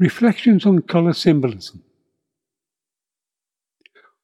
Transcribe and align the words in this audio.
Reflections 0.00 0.64
on 0.64 0.82
Colour 0.82 1.12
Symbolism. 1.12 1.82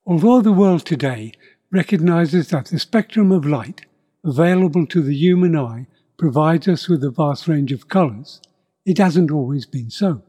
Although 0.07 0.41
the 0.41 0.53
world 0.53 0.87
today 0.87 1.33
recognizes 1.73 2.50
that 2.50 2.67
the 2.67 2.79
spectrum 2.79 3.33
of 3.33 3.44
light 3.44 3.84
available 4.25 4.87
to 4.87 5.02
the 5.02 5.17
human 5.17 5.57
eye 5.57 5.89
provides 6.17 6.68
us 6.68 6.89
with 6.89 7.02
a 7.02 7.10
vast 7.10 7.49
range 7.49 7.73
of 7.73 7.89
colours, 7.89 8.41
it 8.87 8.98
hasn't 8.98 9.32
always 9.32 9.66
been 9.66 9.91
so. 9.91 10.23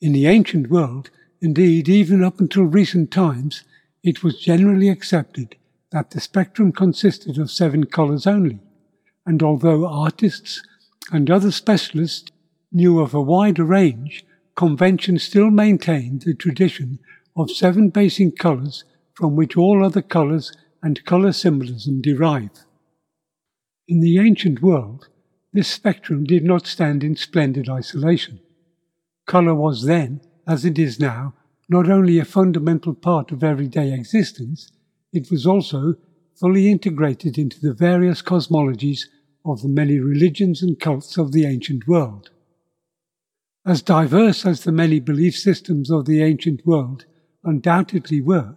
In 0.00 0.14
the 0.14 0.26
ancient 0.26 0.70
world, 0.70 1.10
indeed 1.42 1.86
even 1.86 2.24
up 2.24 2.40
until 2.40 2.64
recent 2.64 3.10
times, 3.10 3.64
it 4.02 4.22
was 4.24 4.40
generally 4.40 4.88
accepted 4.88 5.56
that 5.92 6.12
the 6.12 6.20
spectrum 6.20 6.72
consisted 6.72 7.36
of 7.36 7.50
seven 7.50 7.84
colours 7.84 8.26
only, 8.26 8.60
and 9.26 9.42
although 9.42 9.86
artists 9.86 10.62
and 11.12 11.30
other 11.30 11.50
specialists 11.50 12.32
knew 12.72 12.98
of 12.98 13.12
a 13.12 13.20
wider 13.20 13.64
range, 13.64 14.24
convention 14.58 15.16
still 15.20 15.52
maintained 15.52 16.22
the 16.22 16.34
tradition 16.34 16.98
of 17.36 17.48
seven 17.48 17.90
basic 17.90 18.36
colours 18.36 18.82
from 19.14 19.36
which 19.36 19.56
all 19.56 19.84
other 19.84 20.02
colours 20.02 20.52
and 20.82 21.04
colour 21.04 21.30
symbolism 21.30 22.00
derive. 22.00 22.64
In 23.86 24.00
the 24.00 24.18
ancient 24.18 24.60
world, 24.60 25.06
this 25.52 25.68
spectrum 25.68 26.24
did 26.24 26.42
not 26.42 26.66
stand 26.66 27.04
in 27.04 27.14
splendid 27.14 27.68
isolation. 27.68 28.40
Colour 29.28 29.54
was 29.54 29.84
then, 29.84 30.22
as 30.44 30.64
it 30.64 30.76
is 30.76 30.98
now, 30.98 31.34
not 31.68 31.88
only 31.88 32.18
a 32.18 32.24
fundamental 32.24 32.94
part 32.94 33.30
of 33.30 33.44
everyday 33.44 33.92
existence, 33.92 34.72
it 35.12 35.30
was 35.30 35.46
also 35.46 35.94
fully 36.34 36.68
integrated 36.68 37.38
into 37.38 37.60
the 37.60 37.74
various 37.74 38.22
cosmologies 38.22 39.02
of 39.44 39.62
the 39.62 39.68
many 39.68 40.00
religions 40.00 40.62
and 40.62 40.80
cults 40.80 41.16
of 41.16 41.30
the 41.30 41.46
ancient 41.46 41.86
world. 41.86 42.30
As 43.68 43.82
diverse 43.82 44.46
as 44.46 44.64
the 44.64 44.72
many 44.72 44.98
belief 44.98 45.36
systems 45.36 45.90
of 45.90 46.06
the 46.06 46.22
ancient 46.22 46.64
world 46.64 47.04
undoubtedly 47.44 48.18
were, 48.18 48.56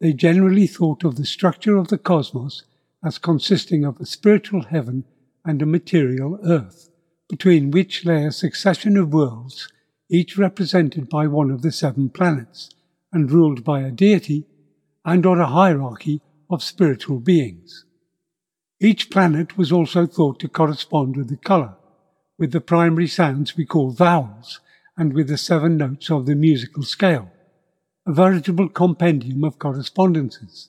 they 0.00 0.12
generally 0.12 0.66
thought 0.66 1.04
of 1.04 1.14
the 1.14 1.24
structure 1.24 1.76
of 1.76 1.86
the 1.86 1.96
cosmos 1.96 2.64
as 3.04 3.18
consisting 3.18 3.84
of 3.84 4.00
a 4.00 4.04
spiritual 4.04 4.64
heaven 4.64 5.04
and 5.44 5.62
a 5.62 5.66
material 5.66 6.40
earth, 6.44 6.90
between 7.28 7.70
which 7.70 8.04
lay 8.04 8.24
a 8.24 8.32
succession 8.32 8.96
of 8.96 9.12
worlds, 9.12 9.68
each 10.10 10.36
represented 10.36 11.08
by 11.08 11.28
one 11.28 11.52
of 11.52 11.62
the 11.62 11.70
seven 11.70 12.08
planets, 12.08 12.68
and 13.12 13.30
ruled 13.30 13.62
by 13.62 13.82
a 13.82 13.92
deity 13.92 14.44
and 15.04 15.24
or 15.24 15.38
a 15.38 15.46
hierarchy 15.46 16.20
of 16.50 16.64
spiritual 16.64 17.20
beings. 17.20 17.84
Each 18.80 19.08
planet 19.08 19.56
was 19.56 19.70
also 19.70 20.04
thought 20.04 20.40
to 20.40 20.48
correspond 20.48 21.16
with 21.16 21.28
the 21.28 21.36
colour, 21.36 21.76
with 22.38 22.52
the 22.52 22.60
primary 22.60 23.08
sounds 23.08 23.56
we 23.56 23.66
call 23.66 23.90
vowels, 23.90 24.60
and 24.96 25.12
with 25.12 25.28
the 25.28 25.36
seven 25.36 25.76
notes 25.76 26.10
of 26.10 26.26
the 26.26 26.34
musical 26.34 26.82
scale, 26.82 27.30
a 28.06 28.12
veritable 28.12 28.68
compendium 28.68 29.44
of 29.44 29.58
correspondences, 29.58 30.68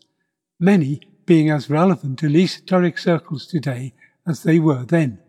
many 0.60 1.02
being 1.26 1.50
as 1.50 1.70
relevant 1.70 2.24
in 2.24 2.36
esoteric 2.36 2.98
circles 2.98 3.46
today 3.46 3.94
as 4.28 4.44
they 4.44 4.60
were 4.60 4.84
then. 4.84 5.20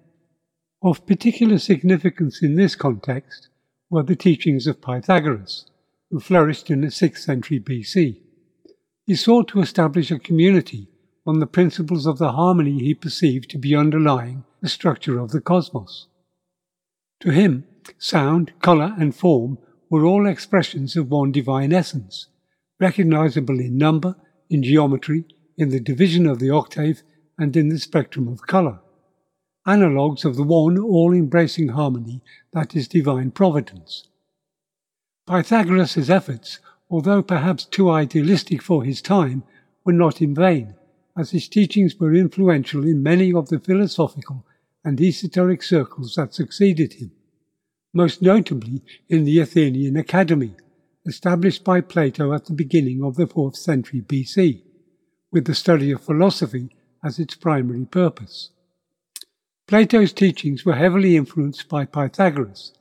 Of 0.82 1.06
particular 1.06 1.58
significance 1.58 2.42
in 2.42 2.56
this 2.56 2.74
context 2.74 3.48
were 3.90 4.02
the 4.02 4.16
teachings 4.16 4.66
of 4.66 4.80
Pythagoras, 4.80 5.66
who 6.10 6.20
flourished 6.20 6.70
in 6.70 6.80
the 6.80 6.88
6th 6.88 7.18
century 7.18 7.60
BC. 7.60 8.20
He 9.06 9.14
sought 9.14 9.48
to 9.48 9.60
establish 9.60 10.10
a 10.10 10.18
community 10.18 10.88
on 11.26 11.38
the 11.38 11.46
principles 11.46 12.06
of 12.06 12.18
the 12.18 12.32
harmony 12.32 12.78
he 12.78 12.94
perceived 12.94 13.50
to 13.50 13.58
be 13.58 13.74
underlying 13.74 14.44
the 14.60 14.68
structure 14.68 15.18
of 15.18 15.30
the 15.32 15.40
cosmos. 15.40 16.06
To 17.20 17.30
him, 17.30 17.64
sound, 17.98 18.52
colour, 18.62 18.94
and 18.98 19.14
form 19.14 19.58
were 19.90 20.06
all 20.06 20.26
expressions 20.26 20.96
of 20.96 21.10
one 21.10 21.32
divine 21.32 21.70
essence, 21.70 22.28
recognizable 22.78 23.60
in 23.60 23.76
number, 23.76 24.16
in 24.48 24.62
geometry, 24.62 25.26
in 25.58 25.68
the 25.68 25.80
division 25.80 26.26
of 26.26 26.38
the 26.38 26.48
octave, 26.48 27.02
and 27.36 27.54
in 27.56 27.68
the 27.68 27.78
spectrum 27.78 28.26
of 28.26 28.46
colour. 28.46 28.80
Analogues 29.66 30.24
of 30.24 30.36
the 30.36 30.42
one 30.42 30.78
all 30.78 31.12
embracing 31.12 31.68
harmony 31.68 32.22
that 32.54 32.74
is 32.74 32.88
divine 32.88 33.30
providence. 33.30 34.08
Pythagoras' 35.26 36.08
efforts, 36.08 36.58
although 36.88 37.22
perhaps 37.22 37.66
too 37.66 37.90
idealistic 37.90 38.62
for 38.62 38.82
his 38.82 39.02
time, 39.02 39.42
were 39.84 39.92
not 39.92 40.22
in 40.22 40.34
vain, 40.34 40.74
as 41.18 41.32
his 41.32 41.48
teachings 41.48 42.00
were 42.00 42.14
influential 42.14 42.84
in 42.84 43.02
many 43.02 43.32
of 43.32 43.50
the 43.50 43.60
philosophical 43.60 44.46
and 44.84 45.00
esoteric 45.00 45.62
circles 45.62 46.14
that 46.14 46.34
succeeded 46.34 46.94
him, 46.94 47.12
most 47.92 48.22
notably 48.22 48.82
in 49.08 49.24
the 49.24 49.40
Athenian 49.40 49.96
Academy, 49.96 50.54
established 51.06 51.64
by 51.64 51.80
Plato 51.80 52.32
at 52.32 52.44
the 52.44 52.52
beginning 52.52 53.02
of 53.02 53.16
the 53.16 53.26
4th 53.26 53.56
century 53.56 54.00
BC, 54.00 54.62
with 55.32 55.44
the 55.46 55.54
study 55.54 55.90
of 55.90 56.00
philosophy 56.00 56.70
as 57.04 57.18
its 57.18 57.34
primary 57.34 57.84
purpose. 57.84 58.50
Plato's 59.66 60.12
teachings 60.12 60.64
were 60.64 60.74
heavily 60.74 61.16
influenced 61.16 61.68
by 61.68 61.84
Pythagoras, 61.84 62.72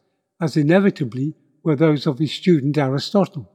as 0.41 0.57
inevitably 0.57 1.35
were 1.63 1.75
those 1.75 2.07
of 2.07 2.19
his 2.19 2.31
student 2.31 2.77
Aristotle, 2.77 3.49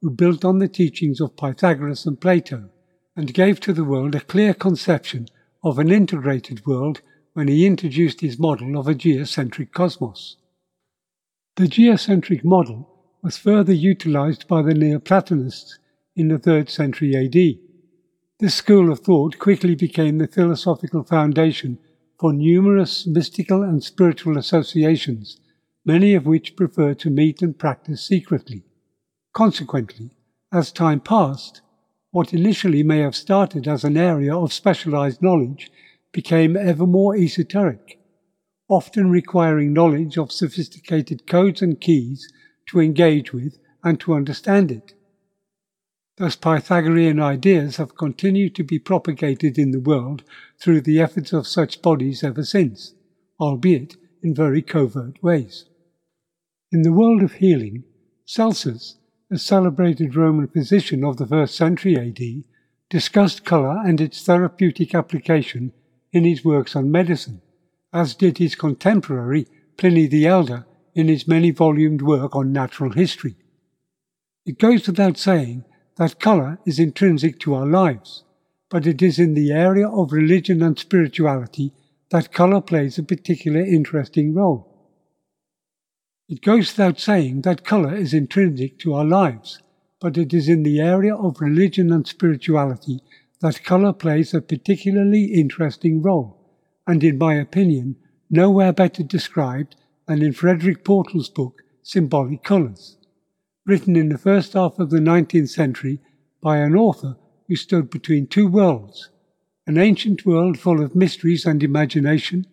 who 0.00 0.10
built 0.10 0.44
on 0.44 0.58
the 0.58 0.68
teachings 0.68 1.20
of 1.20 1.36
Pythagoras 1.36 2.06
and 2.06 2.20
Plato 2.20 2.70
and 3.16 3.34
gave 3.34 3.60
to 3.60 3.72
the 3.72 3.84
world 3.84 4.14
a 4.14 4.20
clear 4.20 4.54
conception 4.54 5.26
of 5.62 5.78
an 5.78 5.90
integrated 5.90 6.66
world 6.66 7.00
when 7.34 7.48
he 7.48 7.66
introduced 7.66 8.20
his 8.20 8.38
model 8.38 8.78
of 8.78 8.88
a 8.88 8.94
geocentric 8.94 9.72
cosmos. 9.72 10.36
The 11.56 11.66
geocentric 11.66 12.44
model 12.44 12.88
was 13.22 13.36
further 13.36 13.72
utilized 13.72 14.46
by 14.48 14.62
the 14.62 14.72
Neoplatonists 14.72 15.78
in 16.16 16.28
the 16.28 16.38
3rd 16.38 16.70
century 16.70 17.14
AD. 17.16 17.58
This 18.38 18.54
school 18.54 18.90
of 18.90 19.00
thought 19.00 19.38
quickly 19.38 19.74
became 19.74 20.18
the 20.18 20.26
philosophical 20.26 21.02
foundation 21.02 21.78
for 22.18 22.32
numerous 22.32 23.06
mystical 23.06 23.62
and 23.62 23.82
spiritual 23.82 24.38
associations, 24.38 25.38
many 25.84 26.14
of 26.14 26.24
which 26.24 26.56
prefer 26.56 26.94
to 26.94 27.10
meet 27.10 27.42
and 27.42 27.58
practice 27.58 28.02
secretly. 28.02 28.64
Consequently, 29.32 30.16
as 30.52 30.72
time 30.72 31.00
passed, 31.00 31.60
what 32.10 32.32
initially 32.32 32.82
may 32.82 32.98
have 32.98 33.14
started 33.14 33.68
as 33.68 33.84
an 33.84 33.96
area 33.96 34.36
of 34.36 34.52
specialized 34.52 35.22
knowledge 35.22 35.70
became 36.12 36.56
ever 36.56 36.86
more 36.86 37.14
esoteric, 37.16 37.99
often 38.70 39.10
requiring 39.10 39.72
knowledge 39.72 40.16
of 40.16 40.30
sophisticated 40.30 41.26
codes 41.26 41.60
and 41.60 41.80
keys 41.80 42.32
to 42.66 42.80
engage 42.80 43.32
with 43.32 43.58
and 43.82 43.98
to 43.98 44.14
understand 44.14 44.70
it. 44.70 44.94
Thus, 46.16 46.36
Pythagorean 46.36 47.18
ideas 47.18 47.76
have 47.78 47.96
continued 47.96 48.54
to 48.54 48.62
be 48.62 48.78
propagated 48.78 49.58
in 49.58 49.72
the 49.72 49.80
world 49.80 50.22
through 50.60 50.82
the 50.82 51.00
efforts 51.00 51.32
of 51.32 51.48
such 51.48 51.82
bodies 51.82 52.22
ever 52.22 52.44
since, 52.44 52.94
albeit 53.40 53.96
in 54.22 54.34
very 54.34 54.62
covert 54.62 55.20
ways. 55.22 55.64
In 56.70 56.82
the 56.82 56.92
world 56.92 57.22
of 57.22 57.34
healing, 57.34 57.82
Celsus, 58.24 58.98
a 59.32 59.38
celebrated 59.38 60.14
Roman 60.14 60.46
physician 60.46 61.04
of 61.04 61.16
the 61.16 61.26
first 61.26 61.56
century 61.56 61.96
AD, 61.96 62.44
discussed 62.88 63.44
colour 63.44 63.82
and 63.84 64.00
its 64.00 64.22
therapeutic 64.22 64.94
application 64.94 65.72
in 66.12 66.24
his 66.24 66.44
works 66.44 66.76
on 66.76 66.92
medicine, 66.92 67.40
as 67.92 68.14
did 68.14 68.38
his 68.38 68.54
contemporary 68.54 69.46
Pliny 69.76 70.06
the 70.06 70.26
Elder 70.26 70.66
in 70.94 71.08
his 71.08 71.26
many 71.26 71.50
volumed 71.50 72.02
work 72.02 72.36
on 72.36 72.52
natural 72.52 72.92
history. 72.92 73.36
It 74.44 74.58
goes 74.58 74.86
without 74.86 75.16
saying 75.16 75.64
that 75.96 76.20
colour 76.20 76.58
is 76.66 76.78
intrinsic 76.78 77.38
to 77.40 77.54
our 77.54 77.66
lives, 77.66 78.24
but 78.68 78.86
it 78.86 79.02
is 79.02 79.18
in 79.18 79.34
the 79.34 79.52
area 79.52 79.88
of 79.88 80.12
religion 80.12 80.62
and 80.62 80.78
spirituality 80.78 81.72
that 82.10 82.32
colour 82.32 82.60
plays 82.60 82.98
a 82.98 83.02
particular 83.02 83.60
interesting 83.60 84.34
role. 84.34 84.66
It 86.28 86.42
goes 86.42 86.72
without 86.72 87.00
saying 87.00 87.42
that 87.42 87.64
colour 87.64 87.94
is 87.94 88.14
intrinsic 88.14 88.78
to 88.80 88.94
our 88.94 89.04
lives, 89.04 89.60
but 90.00 90.16
it 90.16 90.32
is 90.32 90.48
in 90.48 90.62
the 90.62 90.80
area 90.80 91.14
of 91.14 91.40
religion 91.40 91.92
and 91.92 92.06
spirituality 92.06 93.00
that 93.40 93.64
colour 93.64 93.92
plays 93.92 94.32
a 94.32 94.40
particularly 94.40 95.24
interesting 95.24 96.02
role, 96.02 96.39
and 96.90 97.04
in 97.04 97.16
my 97.16 97.34
opinion, 97.34 97.94
nowhere 98.28 98.72
better 98.72 99.04
described 99.04 99.76
than 100.08 100.20
in 100.20 100.32
Frederick 100.32 100.84
Portal's 100.84 101.28
book, 101.28 101.62
Symbolic 101.84 102.42
Colours, 102.42 102.96
written 103.64 103.94
in 103.94 104.08
the 104.08 104.18
first 104.18 104.54
half 104.54 104.80
of 104.80 104.90
the 104.90 104.98
19th 104.98 105.50
century 105.50 106.00
by 106.42 106.56
an 106.56 106.74
author 106.74 107.16
who 107.46 107.54
stood 107.54 107.90
between 107.90 108.26
two 108.26 108.48
worlds 108.48 109.10
an 109.68 109.78
ancient 109.78 110.26
world 110.26 110.58
full 110.58 110.82
of 110.82 110.96
mysteries 110.96 111.46
and 111.46 111.62
imagination, 111.62 112.44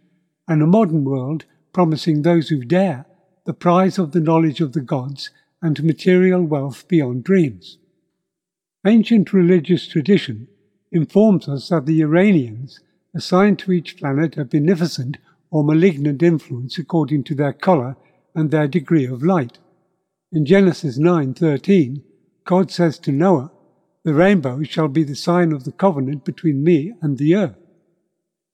and 0.47 0.61
a 0.61 0.67
modern 0.67 1.03
world 1.03 1.45
promising 1.73 2.21
those 2.21 2.49
who 2.49 2.63
dare 2.63 3.07
the 3.45 3.55
prize 3.55 3.97
of 3.97 4.11
the 4.11 4.19
knowledge 4.19 4.61
of 4.61 4.73
the 4.73 4.81
gods 4.81 5.31
and 5.63 5.83
material 5.83 6.43
wealth 6.43 6.87
beyond 6.87 7.23
dreams. 7.23 7.79
Ancient 8.85 9.33
religious 9.33 9.87
tradition 9.87 10.47
informs 10.91 11.49
us 11.49 11.69
that 11.69 11.87
the 11.87 11.95
Uranians 11.95 12.81
assigned 13.17 13.57
to 13.57 13.71
each 13.71 13.97
planet 13.97 14.37
a 14.37 14.45
beneficent 14.45 15.17
or 15.49 15.63
malignant 15.63 16.21
influence 16.21 16.77
according 16.77 17.23
to 17.23 17.33
their 17.33 17.51
colour 17.51 17.97
and 18.35 18.51
their 18.51 18.67
degree 18.67 19.07
of 19.07 19.23
light, 19.23 19.57
In 20.31 20.45
Genesis 20.45 20.99
9:13, 20.99 22.03
God 22.43 22.69
says 22.69 22.99
to 22.99 23.11
Noah, 23.11 23.51
"The 24.03 24.13
rainbow 24.13 24.61
shall 24.61 24.87
be 24.87 25.03
the 25.03 25.15
sign 25.15 25.51
of 25.51 25.63
the 25.63 25.71
covenant 25.71 26.25
between 26.25 26.63
me 26.63 26.93
and 27.01 27.17
the 27.17 27.33
earth." 27.33 27.57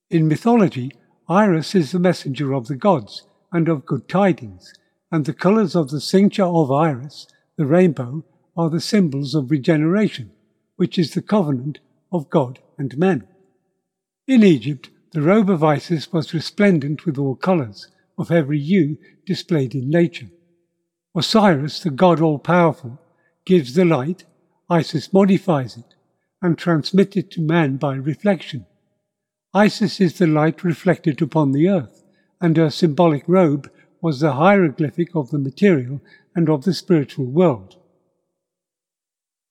In 0.10 0.30
mythology, 0.30 0.92
Iris 1.28 1.76
is 1.76 1.92
the 1.92 2.00
messenger 2.00 2.54
of 2.54 2.68
the 2.68 2.78
gods 2.78 3.28
and 3.52 3.68
of 3.68 3.86
good 3.86 4.08
tidings, 4.08 4.74
and 5.12 5.26
the 5.26 5.34
colors 5.34 5.76
of 5.76 5.90
the 5.90 6.00
cincture 6.00 6.46
of 6.46 6.72
Iris, 6.72 7.28
the 7.58 7.66
rainbow, 7.66 8.24
are 8.56 8.70
the 8.70 8.80
symbols 8.80 9.36
of 9.36 9.52
regeneration, 9.52 10.32
which 10.78 10.98
is 10.98 11.14
the 11.14 11.22
covenant 11.22 11.80
of 12.14 12.30
God 12.30 12.60
and 12.78 12.98
men. 12.98 13.28
In 14.26 14.42
Egypt, 14.42 14.90
the 15.12 15.22
robe 15.22 15.50
of 15.50 15.64
Isis 15.64 16.14
was 16.14 16.34
resplendent 16.34 17.06
with 17.06 17.18
all 17.18 17.36
colors, 17.36 17.88
of 18.18 18.32
every 18.32 18.60
hue 18.60 18.98
displayed 19.26 19.76
in 19.76 19.90
nature. 19.90 20.30
Osiris, 21.14 21.82
the 21.82 21.90
god 21.90 22.22
all 22.22 22.40
powerful, 22.40 23.02
gives 23.46 23.74
the 23.74 23.84
light, 23.84 24.24
Isis 24.70 25.12
modifies 25.12 25.76
it, 25.78 25.96
and 26.42 26.58
transmits 26.58 27.18
it 27.18 27.32
to 27.32 27.42
man 27.42 27.76
by 27.76 27.96
reflection. 27.96 28.66
Isis 29.54 30.00
is 30.00 30.18
the 30.18 30.28
light 30.28 30.64
reflected 30.64 31.22
upon 31.22 31.52
the 31.52 31.68
earth, 31.68 32.04
and 32.40 32.56
her 32.56 32.70
symbolic 32.70 33.24
robe 33.28 33.70
was 34.02 34.22
the 34.22 34.34
hieroglyphic 34.34 35.16
of 35.16 35.32
the 35.32 35.38
material 35.38 36.02
and 36.34 36.50
of 36.50 36.64
the 36.64 36.74
spiritual 36.74 37.26
world. 37.26 37.76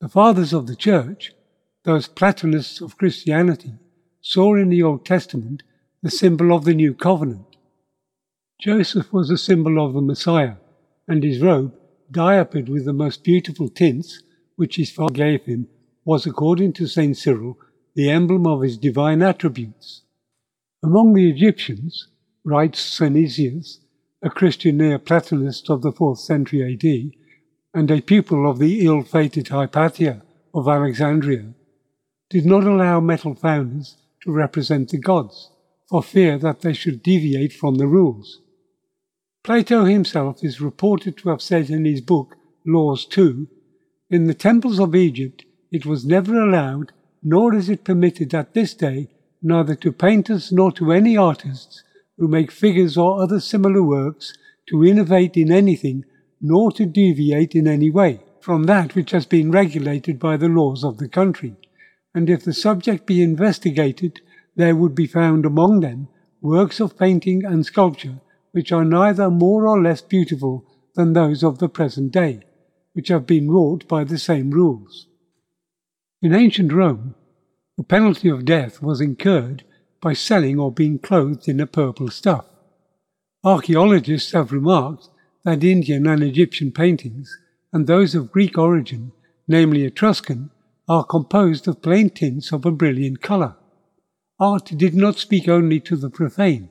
The 0.01 0.09
fathers 0.09 0.53
of 0.53 0.67
the 0.67 0.77
Church, 0.77 1.33
those 1.85 2.09
Platonists 2.09 2.81
of 2.81 2.97
Christianity, 2.97 3.75
saw 4.23 4.55
in 4.55 4.69
the 4.69 4.83
Old 4.83 5.05
Testament 5.05 5.65
the 6.01 6.11
symbol 6.11 6.55
of 6.55 6.65
the 6.65 6.75
New 6.75 6.95
Covenant. 6.95 7.57
Joseph 8.61 9.13
was 9.13 9.31
a 9.31 9.37
symbol 9.37 9.85
of 9.85 9.95
the 9.95 10.01
Messiah, 10.01 10.55
and 11.09 11.25
his 11.25 11.41
robe, 11.41 11.75
diapered 12.09 12.69
with 12.69 12.85
the 12.85 12.93
most 12.93 13.25
beautiful 13.25 13.69
tints, 13.69 14.23
which 14.55 14.77
his 14.77 14.93
father 14.93 15.15
gave 15.15 15.45
him, 15.45 15.67
was, 16.05 16.25
according 16.25 16.73
to 16.73 16.87
St. 16.87 17.17
Cyril, 17.17 17.59
the 17.97 18.09
emblem 18.09 18.47
of 18.47 18.63
his 18.63 18.79
divine 18.79 19.23
attributes. 19.23 20.03
Among 20.85 21.15
the 21.15 21.29
Egyptians, 21.29 22.07
writes 22.45 22.81
Synesius, 22.81 23.81
a 24.23 24.31
Christian 24.31 24.79
Neoplatonist 24.79 25.69
of 25.69 25.83
the 25.83 25.93
4th 25.93 26.19
century 26.19 26.73
AD, 26.75 27.11
and 27.75 27.91
a 27.91 28.01
pupil 28.01 28.49
of 28.49 28.61
the 28.61 28.87
ill 28.87 29.03
fated 29.03 29.49
Hypatia 29.49 30.23
of 30.55 30.69
Alexandria, 30.69 31.55
did 32.31 32.47
not 32.47 32.65
allow 32.65 33.01
metal 33.01 33.35
founders 33.35 33.97
to 34.23 34.33
represent 34.33 34.91
the 34.91 34.99
gods, 34.99 35.51
for 35.89 36.03
fear 36.03 36.39
that 36.39 36.61
they 36.61 36.73
should 36.73 37.03
deviate 37.03 37.53
from 37.53 37.77
the 37.77 37.87
rules. 37.87 38.41
Plato 39.45 39.85
himself 39.85 40.45
is 40.45 40.61
reported 40.61 41.17
to 41.19 41.29
have 41.29 41.43
said 41.43 41.69
in 41.69 41.85
his 41.85 42.01
book 42.01 42.37
Laws 42.67 43.05
2 43.07 43.49
In 44.11 44.25
the 44.27 44.35
temples 44.35 44.79
of 44.79 44.95
Egypt 44.95 45.45
it 45.71 45.85
was 45.85 46.05
never 46.05 46.41
allowed, 46.41 46.93
nor 47.23 47.55
is 47.55 47.69
it 47.69 47.85
permitted 47.85 48.35
at 48.35 48.55
this 48.55 48.75
day, 48.75 49.09
neither 49.43 49.75
to 49.75 49.91
painters 49.91 50.53
nor 50.53 50.71
to 50.73 50.93
any 50.93 51.17
artists 51.17 51.83
who 52.17 52.29
make 52.29 52.53
figures 52.53 52.97
or 52.97 53.21
other 53.21 53.41
similar 53.41 53.83
works 53.83 54.33
to 54.69 54.85
innovate 54.85 55.37
in 55.37 55.51
anything, 55.51 56.05
nor 56.41 56.71
to 56.73 56.87
deviate 56.87 57.55
in 57.55 57.67
any 57.67 57.91
way 57.91 58.21
from 58.43 58.65
that 58.65 58.95
which 58.95 59.13
has 59.13 59.25
been 59.25 59.53
regulated 59.53 60.19
by 60.19 60.37
the 60.37 60.49
laws 60.49 60.83
of 60.85 60.99
the 60.99 61.09
country. 61.09 61.55
And 62.15 62.29
if 62.29 62.45
the 62.45 62.53
subject 62.53 63.07
be 63.07 63.23
investigated, 63.23 64.21
there 64.57 64.77
would 64.77 64.95
be 64.95 65.07
found 65.07 65.47
among 65.47 65.81
them 65.81 66.09
works 66.41 66.81
of 66.81 66.99
painting 66.99 67.45
and 67.45 67.65
sculpture 67.65 68.21
which 68.53 68.71
are 68.71 68.85
neither 68.85 69.31
more 69.31 69.67
or 69.67 69.83
less 69.83 70.01
beautiful 70.03 70.65
than 70.95 71.13
those 71.13 71.43
of 71.43 71.59
the 71.59 71.69
present 71.69 72.13
day, 72.13 72.41
which 72.93 73.09
have 73.09 73.27
been 73.27 73.51
wrought 73.51 73.89
by 73.89 74.05
the 74.05 74.19
same 74.19 74.51
rules. 74.51 75.07
In 76.21 76.35
ancient 76.35 76.73
Rome, 76.73 77.15
the 77.77 77.83
penalty 77.83 78.29
of 78.29 78.45
death 78.45 78.83
was 78.83 79.01
incurred 79.01 79.65
by 80.01 80.13
selling 80.13 80.59
or 80.59 80.71
being 80.71 80.99
clothed 80.99 81.49
in 81.49 81.61
a 81.61 81.67
purple 81.67 82.09
stuff. 82.09 82.45
Archaeologists 83.43 84.33
have 84.33 84.53
remarked 84.53 85.09
that 85.45 85.65
Indian 85.65 86.07
and 86.07 86.23
Egyptian 86.23 86.71
paintings, 86.71 87.39
and 87.73 87.87
those 87.87 88.15
of 88.15 88.31
Greek 88.31 88.59
origin, 88.59 89.13
namely 89.49 89.85
Etruscan, 89.85 90.51
are 90.89 91.05
composed 91.05 91.69
of 91.69 91.83
plain 91.83 92.11
tints 92.11 92.53
of 92.53 92.67
a 92.67 92.71
brilliant 92.71 93.23
colour. 93.23 93.57
Art 94.41 94.73
did 94.77 94.95
not 94.95 95.19
speak 95.19 95.49
only 95.49 95.81
to 95.81 95.97
the 95.97 96.11
profane, 96.11 96.69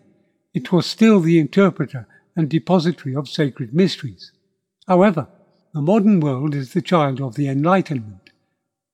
it 0.54 0.72
was 0.72 0.86
still 0.86 1.20
the 1.20 1.40
interpreter 1.40 2.08
and 2.36 2.50
depository 2.50 3.16
of 3.16 3.30
sacred 3.30 3.74
mysteries. 3.74 4.32
However, 4.88 5.28
the 5.74 5.82
modern 5.82 6.20
world 6.20 6.54
is 6.54 6.74
the 6.74 6.82
child 6.82 7.22
of 7.22 7.36
the 7.36 7.48
Enlightenment, 7.48 8.30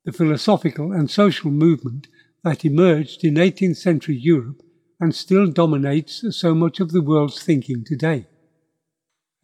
the 0.05 0.11
philosophical 0.11 0.91
and 0.91 1.09
social 1.09 1.49
movement 1.49 2.07
that 2.43 2.63
emerged 2.63 3.23
in 3.23 3.35
18th 3.35 3.77
century 3.77 4.15
Europe 4.15 4.61
and 4.99 5.13
still 5.13 5.47
dominates 5.47 6.23
so 6.31 6.53
much 6.53 6.79
of 6.79 6.91
the 6.91 7.01
world's 7.01 7.41
thinking 7.41 7.83
today. 7.83 8.27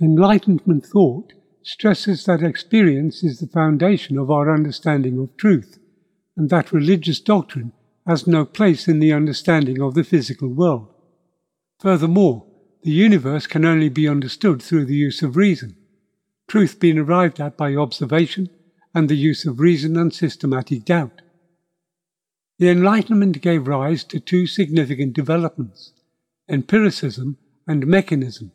Enlightenment 0.01 0.85
thought 0.85 1.33
stresses 1.63 2.25
that 2.25 2.43
experience 2.43 3.23
is 3.23 3.39
the 3.39 3.47
foundation 3.47 4.17
of 4.17 4.29
our 4.29 4.53
understanding 4.53 5.19
of 5.19 5.35
truth, 5.37 5.79
and 6.35 6.49
that 6.49 6.71
religious 6.71 7.19
doctrine 7.19 7.71
has 8.05 8.27
no 8.27 8.45
place 8.45 8.87
in 8.87 8.99
the 8.99 9.13
understanding 9.13 9.81
of 9.81 9.93
the 9.93 10.03
physical 10.03 10.49
world. 10.49 10.87
Furthermore, 11.79 12.45
the 12.83 12.91
universe 12.91 13.47
can 13.47 13.63
only 13.63 13.89
be 13.89 14.07
understood 14.07 14.61
through 14.61 14.85
the 14.85 14.95
use 14.95 15.21
of 15.21 15.37
reason, 15.37 15.75
truth 16.47 16.79
being 16.79 16.97
arrived 16.97 17.39
at 17.39 17.57
by 17.57 17.75
observation 17.75 18.49
and 18.93 19.09
the 19.09 19.15
use 19.15 19.45
of 19.45 19.59
reason 19.59 19.97
and 19.97 20.13
systematic 20.13 20.85
doubt. 20.85 21.21
The 22.59 22.69
Enlightenment 22.69 23.41
gave 23.41 23.67
rise 23.67 24.03
to 24.05 24.19
two 24.19 24.47
significant 24.47 25.13
developments 25.13 25.93
empiricism 26.49 27.37
and 27.65 27.87
mechanism. 27.87 28.51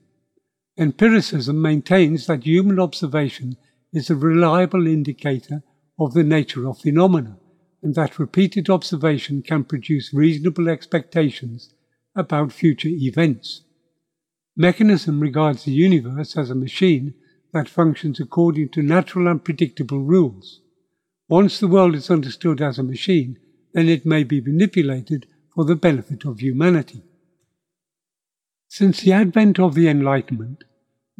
Empiricism 0.80 1.60
maintains 1.60 2.26
that 2.26 2.44
human 2.44 2.78
observation 2.78 3.56
is 3.92 4.10
a 4.10 4.14
reliable 4.14 4.86
indicator 4.86 5.64
of 5.98 6.14
the 6.14 6.22
nature 6.22 6.68
of 6.68 6.78
phenomena, 6.78 7.36
and 7.82 7.96
that 7.96 8.20
repeated 8.20 8.70
observation 8.70 9.42
can 9.42 9.64
produce 9.64 10.14
reasonable 10.14 10.68
expectations 10.68 11.74
about 12.14 12.52
future 12.52 12.88
events. 12.88 13.62
Mechanism 14.56 15.18
regards 15.18 15.64
the 15.64 15.72
universe 15.72 16.36
as 16.36 16.48
a 16.48 16.54
machine 16.54 17.14
that 17.52 17.68
functions 17.68 18.20
according 18.20 18.68
to 18.68 18.80
natural 18.80 19.26
and 19.26 19.42
predictable 19.42 20.02
rules. 20.02 20.60
Once 21.28 21.58
the 21.58 21.66
world 21.66 21.96
is 21.96 22.08
understood 22.08 22.60
as 22.60 22.78
a 22.78 22.84
machine, 22.84 23.36
then 23.72 23.88
it 23.88 24.06
may 24.06 24.22
be 24.22 24.40
manipulated 24.40 25.26
for 25.52 25.64
the 25.64 25.76
benefit 25.76 26.24
of 26.24 26.38
humanity. 26.38 27.02
Since 28.68 29.00
the 29.00 29.12
advent 29.12 29.58
of 29.58 29.74
the 29.74 29.88
Enlightenment, 29.88 30.64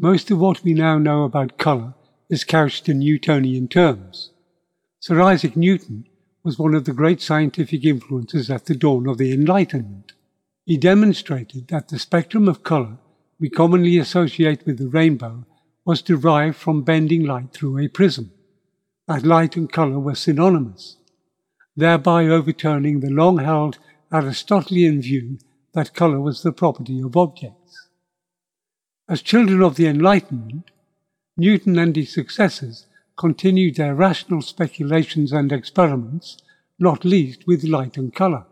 most 0.01 0.31
of 0.31 0.39
what 0.39 0.63
we 0.63 0.73
now 0.73 0.97
know 0.97 1.25
about 1.25 1.59
colour 1.59 1.93
is 2.31 2.45
couched 2.45 2.89
in 2.89 3.01
Newtonian 3.01 3.67
terms. 3.67 4.31
Sir 5.01 5.21
Isaac 5.21 5.57
Newton 5.57 6.07
was 6.45 6.57
one 6.57 6.73
of 6.73 6.85
the 6.85 6.93
great 6.93 7.21
scientific 7.21 7.85
influences 7.85 8.49
at 8.49 8.67
the 8.67 8.77
dawn 8.77 9.09
of 9.09 9.19
the 9.19 9.33
Enlightenment. 9.33 10.13
He 10.65 10.77
demonstrated 10.77 11.67
that 11.69 11.89
the 11.89 11.99
spectrum 11.99 12.47
of 12.49 12.63
colour 12.63 12.99
we 13.41 13.51
commonly 13.51 13.99
associate 13.99 14.65
with 14.65 14.79
the 14.79 14.89
rainbow 14.89 15.45
was 15.85 16.01
derived 16.01 16.57
from 16.57 16.83
bending 16.83 17.25
light 17.25 17.53
through 17.53 17.79
a 17.79 17.89
prism, 17.89 18.31
that 19.09 19.25
light 19.25 19.57
and 19.57 19.73
colour 19.73 19.99
were 19.99 20.15
synonymous, 20.15 20.97
thereby 21.75 22.27
overturning 22.27 23.01
the 23.01 23.11
long 23.11 23.39
held 23.39 23.79
Aristotelian 24.13 25.03
view 25.03 25.39
that 25.73 25.95
colour 25.95 26.21
was 26.21 26.43
the 26.43 26.53
property 26.53 27.01
of 27.01 27.17
objects. 27.17 27.58
As 29.11 29.23
children 29.23 29.63
of 29.63 29.77
the 29.77 29.87
Enlightenment, 29.87 30.71
Newton 31.39 31.79
and 31.79 31.97
his 31.97 32.13
successors 32.13 32.87
continued 33.17 33.77
their 33.77 33.95
rational 33.95 34.43
speculations 34.43 35.33
and 35.33 35.51
experiments, 35.51 36.37
not 36.79 37.07
least 37.07 37.47
with 37.47 37.65
light 37.65 37.97
and 37.97 38.15
colour. 38.15 38.45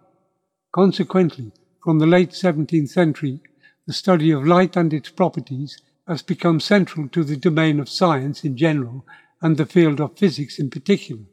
Consequently, 0.73 1.53
from 1.85 1.99
the 1.99 2.07
late 2.07 2.31
17th 2.31 2.89
century, 2.89 3.43
the 3.87 3.93
study 3.93 4.31
of 4.31 4.47
light 4.47 4.77
and 4.77 4.95
its 4.95 5.11
properties 5.11 5.79
has 6.09 6.23
become 6.23 6.59
central 6.59 7.07
to 7.09 7.23
the 7.23 7.37
domain 7.37 7.79
of 7.79 7.91
science 7.91 8.43
in 8.43 8.57
general 8.57 9.05
and 9.43 9.59
the 9.59 9.67
field 9.67 10.01
of 10.01 10.17
physics 10.17 10.59
in 10.59 10.71
particular. 10.71 11.25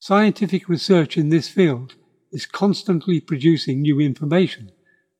Scientific 0.00 0.66
research 0.66 1.18
in 1.18 1.28
this 1.28 1.48
field 1.48 1.94
is 2.32 2.46
constantly 2.46 3.20
producing 3.20 3.82
new 3.82 4.00
information, 4.00 4.72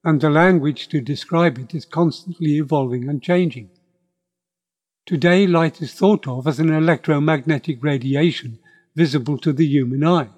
and 0.05 0.21
the 0.21 0.31
language 0.31 0.89
to 0.89 1.01
describe 1.01 1.59
it 1.59 1.75
is 1.75 1.85
constantly 1.85 2.57
evolving 2.57 3.09
and 3.09 3.23
changing. 3.23 3.71
Today, 5.07 5.47
light 5.47 5.81
is 5.81 5.95
thought 5.95 6.29
of 6.29 6.47
as 6.47 6.61
an 6.61 6.73
electromagnetic 6.73 7.83
radiation 7.83 8.59
visible 8.95 9.39
to 9.39 9.53
the 9.53 9.67
human 9.67 10.05
eye, 10.05 10.29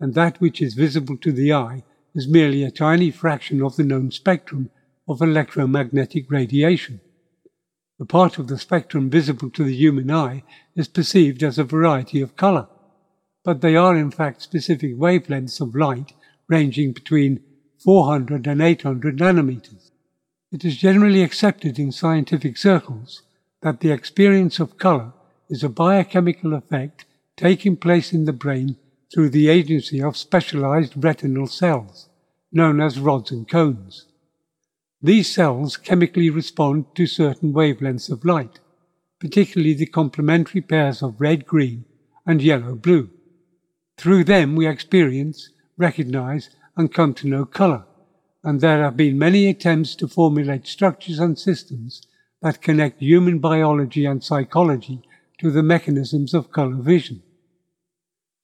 and 0.00 0.14
that 0.14 0.40
which 0.40 0.62
is 0.62 0.74
visible 0.74 1.16
to 1.18 1.32
the 1.32 1.52
eye 1.52 1.82
is 2.14 2.28
merely 2.28 2.62
a 2.62 2.70
tiny 2.70 3.10
fraction 3.10 3.62
of 3.62 3.76
the 3.76 3.84
known 3.84 4.10
spectrum 4.10 4.70
of 5.08 5.20
electromagnetic 5.20 6.30
radiation. 6.30 7.00
The 7.98 8.06
part 8.06 8.38
of 8.38 8.48
the 8.48 8.58
spectrum 8.58 9.10
visible 9.10 9.50
to 9.50 9.64
the 9.64 9.74
human 9.74 10.10
eye 10.10 10.42
is 10.74 10.88
perceived 10.88 11.42
as 11.42 11.58
a 11.58 11.64
variety 11.64 12.20
of 12.20 12.36
color, 12.36 12.68
but 13.44 13.60
they 13.60 13.76
are 13.76 13.96
in 13.96 14.10
fact 14.10 14.42
specific 14.42 14.96
wavelengths 14.96 15.60
of 15.60 15.74
light 15.74 16.12
ranging 16.48 16.92
between 16.92 17.40
400 17.84 18.46
and 18.46 18.62
800 18.62 19.18
nanometers. 19.18 19.90
It 20.50 20.64
is 20.64 20.78
generally 20.78 21.22
accepted 21.22 21.78
in 21.78 21.92
scientific 21.92 22.56
circles 22.56 23.22
that 23.60 23.80
the 23.80 23.90
experience 23.90 24.58
of 24.58 24.78
color 24.78 25.12
is 25.50 25.62
a 25.62 25.68
biochemical 25.68 26.54
effect 26.54 27.04
taking 27.36 27.76
place 27.76 28.12
in 28.12 28.24
the 28.24 28.32
brain 28.32 28.76
through 29.12 29.28
the 29.30 29.48
agency 29.48 30.00
of 30.00 30.16
specialized 30.16 30.94
retinal 30.96 31.46
cells, 31.46 32.08
known 32.50 32.80
as 32.80 32.98
rods 32.98 33.30
and 33.30 33.46
cones. 33.46 34.06
These 35.02 35.30
cells 35.30 35.76
chemically 35.76 36.30
respond 36.30 36.86
to 36.94 37.06
certain 37.06 37.52
wavelengths 37.52 38.10
of 38.10 38.24
light, 38.24 38.60
particularly 39.20 39.74
the 39.74 39.86
complementary 39.86 40.62
pairs 40.62 41.02
of 41.02 41.20
red-green 41.20 41.84
and 42.26 42.40
yellow-blue. 42.40 43.10
Through 43.98 44.24
them 44.24 44.56
we 44.56 44.66
experience, 44.66 45.50
recognize, 45.76 46.48
and 46.76 46.92
come 46.92 47.14
to 47.14 47.28
know 47.28 47.44
color, 47.44 47.84
and 48.42 48.60
there 48.60 48.82
have 48.82 48.96
been 48.96 49.18
many 49.18 49.48
attempts 49.48 49.94
to 49.96 50.08
formulate 50.08 50.66
structures 50.66 51.18
and 51.18 51.38
systems 51.38 52.02
that 52.42 52.62
connect 52.62 53.00
human 53.00 53.38
biology 53.38 54.04
and 54.04 54.22
psychology 54.22 55.02
to 55.38 55.50
the 55.50 55.62
mechanisms 55.62 56.34
of 56.34 56.52
color 56.52 56.76
vision. 56.76 57.22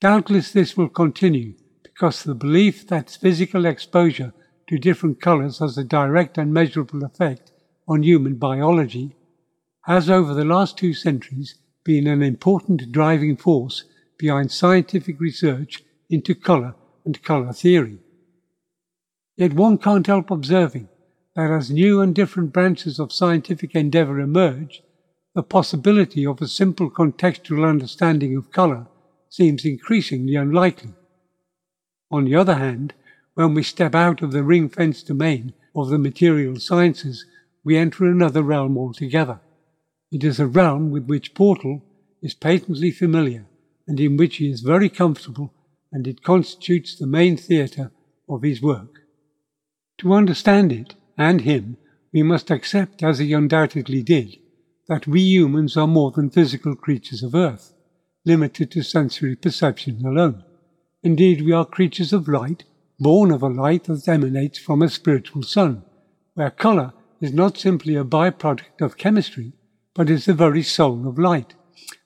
Doubtless 0.01 0.53
this 0.53 0.77
will 0.77 0.89
continue 0.89 1.55
because 1.83 2.23
the 2.23 2.35
belief 2.35 2.87
that 2.89 3.19
physical 3.21 3.67
exposure 3.67 4.33
to 4.69 4.79
different 4.79 5.21
colors 5.21 5.59
has 5.59 5.77
a 5.77 5.85
direct 5.85 6.39
and 6.39 6.55
measurable 6.55 7.05
effect 7.05 7.53
on 7.87 8.03
human 8.03 8.37
biology 8.37 9.15
has 9.83 10.09
over 10.09 10.33
the 10.33 10.45
last 10.45 10.79
two 10.79 10.95
centuries 10.95 11.57
been 11.85 12.07
an 12.07 12.23
important 12.23 12.93
driving 12.93 13.37
force 13.37 13.85
behind 14.17 14.51
scientific 14.53 15.19
research 15.21 15.83
into 16.09 16.35
color 16.35 16.75
and 17.05 17.23
color 17.23 17.53
theory. 17.53 17.99
Yet 19.41 19.55
one 19.55 19.79
can't 19.79 20.07
help 20.07 20.31
observing 20.31 20.91
that 21.35 21.51
as 21.51 21.71
new 21.71 22.03
and 22.03 22.15
different 22.15 22.53
branches 22.53 22.99
of 22.99 23.11
scientific 23.11 23.75
endeavor 23.75 24.21
emerge, 24.21 24.83
the 25.35 25.43
possibility 25.43 26.27
of 26.27 26.43
a 26.43 26.47
simple 26.47 26.91
contextual 26.91 27.67
understanding 27.67 28.37
of 28.37 28.53
color 28.53 28.87
seems 29.31 29.65
increasingly 29.65 30.35
unlikely. 30.35 30.93
On 32.11 32.27
the 32.27 32.35
other 32.35 32.57
hand, 32.57 32.93
when 33.33 33.55
we 33.55 33.63
step 33.63 33.95
out 33.95 34.21
of 34.21 34.33
the 34.33 34.43
ring 34.43 34.69
fenced 34.69 35.07
domain 35.07 35.55
of 35.75 35.89
the 35.89 35.97
material 35.97 36.57
sciences, 36.57 37.25
we 37.65 37.79
enter 37.79 38.05
another 38.05 38.43
realm 38.43 38.77
altogether. 38.77 39.41
It 40.13 40.23
is 40.23 40.39
a 40.39 40.47
realm 40.47 40.91
with 40.91 41.07
which 41.07 41.33
Portal 41.33 41.83
is 42.21 42.35
patently 42.35 42.91
familiar 42.91 43.47
and 43.89 43.99
in 44.01 44.19
which 44.19 44.37
he 44.37 44.51
is 44.51 44.61
very 44.61 44.91
comfortable, 44.91 45.55
and 45.91 46.07
it 46.07 46.23
constitutes 46.23 46.95
the 46.95 47.07
main 47.07 47.39
theatre 47.39 47.91
of 48.29 48.43
his 48.43 48.61
work. 48.61 49.00
To 50.01 50.15
understand 50.15 50.73
it, 50.73 50.95
and 51.19 51.43
him, 51.43 51.77
we 52.11 52.23
must 52.23 52.51
accept, 52.51 53.03
as 53.03 53.19
he 53.19 53.35
undoubtedly 53.35 54.03
did, 54.03 54.39
that 54.89 55.07
we 55.07 55.21
humans 55.21 55.77
are 55.77 55.87
more 55.87 56.11
than 56.11 56.31
physical 56.31 56.75
creatures 56.75 57.23
of 57.23 57.35
earth 57.35 57.75
limited 58.25 58.71
to 58.71 58.83
sensory 58.83 59.37
perception 59.37 60.05
alone. 60.07 60.43
Indeed, 61.03 61.43
we 61.43 61.53
are 61.53 61.67
creatures 61.67 62.15
of 62.15 62.29
light, 62.29 62.65
born 62.99 63.31
of 63.31 63.43
a 63.43 63.49
light 63.49 63.85
that 63.85 64.09
emanates 64.09 64.59
from 64.59 64.81
a 64.81 64.89
spiritual 64.89 65.43
sun, 65.43 65.83
where 66.33 66.51
color 66.51 66.95
is 67.21 67.35
not 67.35 67.59
simply 67.59 67.95
a 67.95 68.03
byproduct 68.03 68.81
of 68.81 68.97
chemistry, 68.97 69.53
but 69.95 70.09
is 70.09 70.25
the 70.25 70.33
very 70.33 70.63
soul 70.63 71.07
of 71.07 71.19
light, 71.19 71.55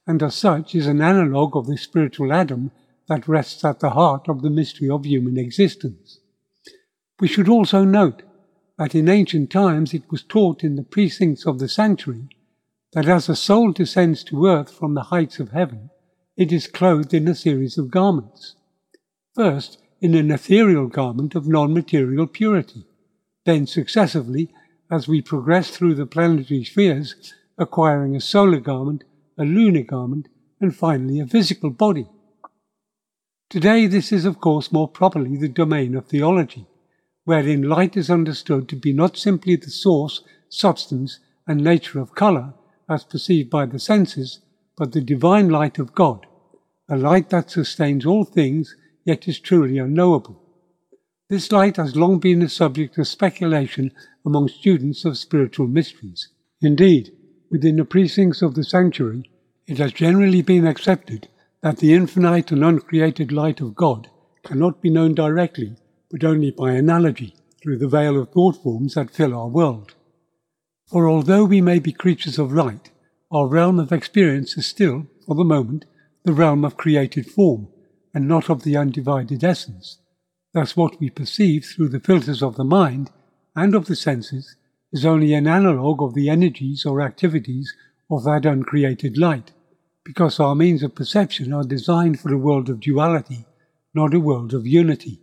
and 0.05 0.21
as 0.21 0.35
such 0.35 0.75
is 0.75 0.89
an 0.89 1.01
analogue 1.01 1.57
of 1.57 1.69
the 1.69 1.77
spiritual 1.77 2.33
Adam 2.33 2.73
that 3.09 3.29
rests 3.29 3.65
at 3.65 3.79
the 3.79 3.91
heart 3.91 4.29
of 4.29 4.43
the 4.43 4.51
mystery 4.51 4.91
of 4.91 5.07
human 5.07 5.39
existence. 5.39 6.19
We 7.25 7.29
should 7.29 7.49
also 7.49 7.85
note 7.85 8.23
that 8.77 8.95
in 8.95 9.09
ancient 9.09 9.51
times 9.51 9.95
it 9.95 10.03
was 10.11 10.23
taught 10.23 10.63
in 10.63 10.77
the 10.77 10.83
precincts 10.83 11.47
of 11.47 11.59
the 11.59 11.71
sanctuary 11.71 12.29
that 12.93 13.09
as 13.09 13.31
a 13.31 13.35
soul 13.35 13.73
descends 13.73 14.23
to 14.25 14.47
earth 14.47 14.71
from 14.71 14.93
the 14.93 15.05
heights 15.05 15.39
of 15.41 15.53
heaven, 15.53 15.89
it 16.37 16.53
is 16.53 16.67
clothed 16.67 17.15
in 17.15 17.27
a 17.27 17.35
series 17.35 17.79
of 17.79 17.91
garments. 17.91 18.57
First, 19.35 19.79
in 20.03 20.15
an 20.15 20.31
ethereal 20.31 20.87
garment 20.87 21.35
of 21.35 21.49
non 21.49 21.73
material 21.73 22.27
purity, 22.27 22.85
then 23.47 23.67
successively, 23.67 24.51
as 24.91 25.09
we 25.09 25.23
progress 25.23 25.71
through 25.71 25.95
the 25.95 26.05
planetary 26.05 26.63
spheres, 26.63 27.33
acquiring 27.57 28.15
a 28.15 28.21
solar 28.21 28.61
garment, 28.61 29.03
a 29.39 29.47
lunar 29.47 29.83
garment, 29.83 30.29
and 30.61 30.77
finally 30.77 31.21
a 31.21 31.27
physical 31.27 31.71
body. 31.71 32.07
Today, 33.49 33.87
this 33.87 34.13
is, 34.13 34.27
of 34.27 34.43
course, 34.43 34.71
more 34.71 34.89
properly 34.89 35.39
the 35.39 35.49
domain 35.49 35.95
of 35.95 36.05
theology, 36.05 36.67
wherein 37.25 37.63
light 37.63 37.97
is 37.97 38.11
understood 38.11 38.69
to 38.69 38.77
be 38.77 38.93
not 38.93 39.17
simply 39.17 39.57
the 39.57 39.71
source, 39.71 40.23
substance, 40.49 41.21
and 41.47 41.61
nature 41.61 42.01
of 42.01 42.15
colour, 42.15 42.55
as 42.89 43.05
perceived 43.05 43.51
by 43.51 43.67
the 43.67 43.79
senses, 43.79 44.41
but 44.77 44.93
the 44.93 45.01
divine 45.01 45.49
light 45.49 45.79
of 45.79 45.95
God, 45.95 46.27
a 46.89 46.97
light 46.97 47.31
that 47.31 47.51
sustains 47.51 48.05
all 48.05 48.25
things 48.25 48.77
yet 49.05 49.27
is 49.29 49.39
truly 49.39 49.79
unknowable. 49.79 50.41
This 51.31 51.51
light 51.51 51.77
has 51.77 51.97
long 51.97 52.19
been 52.19 52.41
the 52.41 52.49
subject 52.49 52.99
of 52.99 53.09
speculation 53.09 53.93
among 54.27 54.49
students 54.49 55.05
of 55.05 55.17
spiritual 55.17 55.67
mysteries. 55.67 56.29
Indeed, 56.61 57.13
within 57.51 57.77
the 57.77 57.85
precincts 57.85 58.43
of 58.43 58.55
the 58.55 58.65
sanctuary, 58.65 59.31
it 59.67 59.79
has 59.79 59.93
generally 59.93 60.43
been 60.43 60.67
accepted 60.67 61.29
that 61.63 61.79
the 61.79 61.95
infinite 61.95 62.53
and 62.53 62.63
uncreated 62.63 63.33
light 63.33 63.61
of 63.61 63.75
God 63.75 64.11
cannot 64.45 64.83
be 64.83 64.91
known 64.91 65.15
directly, 65.15 65.77
but 66.15 66.23
only 66.23 66.53
by 66.53 66.71
analogy 66.71 67.35
through 67.61 67.77
the 67.77 67.89
veil 67.89 68.23
of 68.23 68.31
thought 68.31 68.63
forms 68.63 68.95
that 68.95 69.11
fill 69.11 69.35
our 69.35 69.49
world. 69.49 69.97
For 70.87 71.09
although 71.09 71.45
we 71.45 71.61
may 71.61 71.81
be 71.81 71.91
creatures 71.91 72.39
of 72.39 72.53
light, 72.53 72.93
our 73.33 73.49
realm 73.49 73.81
of 73.81 73.91
experience 73.91 74.57
is 74.57 74.65
still, 74.65 75.09
for 75.27 75.35
the 75.35 75.43
moment, 75.43 75.87
the 76.23 76.33
realm 76.33 76.65
of 76.65 76.77
created 76.77 77.27
form, 77.27 77.67
and 78.15 78.29
not 78.29 78.49
of 78.49 78.63
the 78.63 78.77
undivided 78.77 79.43
essence. 79.43 79.99
Thus, 80.53 80.77
what 80.77 81.01
we 81.01 81.11
perceive 81.11 81.65
through 81.65 81.89
the 81.89 81.99
filters 81.99 82.45
of 82.45 82.55
the 82.55 82.63
mind 82.63 83.11
and 83.57 83.75
of 83.75 83.87
the 83.87 83.97
senses 83.97 84.55
is 84.93 85.05
only 85.05 85.35
an 85.35 85.49
analogue 85.49 86.01
of 86.01 86.15
the 86.15 86.31
energies 86.31 86.87
or 86.87 87.01
activities 87.01 87.75
of 88.09 88.23
that 88.23 88.47
uncreated 88.47 89.19
light, 89.19 89.51
because 90.05 90.39
our 90.39 90.55
means 90.55 90.85
of 90.85 90.95
perception 90.95 91.53
are 91.53 91.65
designed 91.65 92.21
for 92.21 92.33
a 92.33 92.39
world 92.39 92.69
of 92.69 92.79
duality, 92.79 93.47
not 93.93 94.15
a 94.15 94.21
world 94.21 94.55
of 94.55 94.65
unity. 94.65 95.19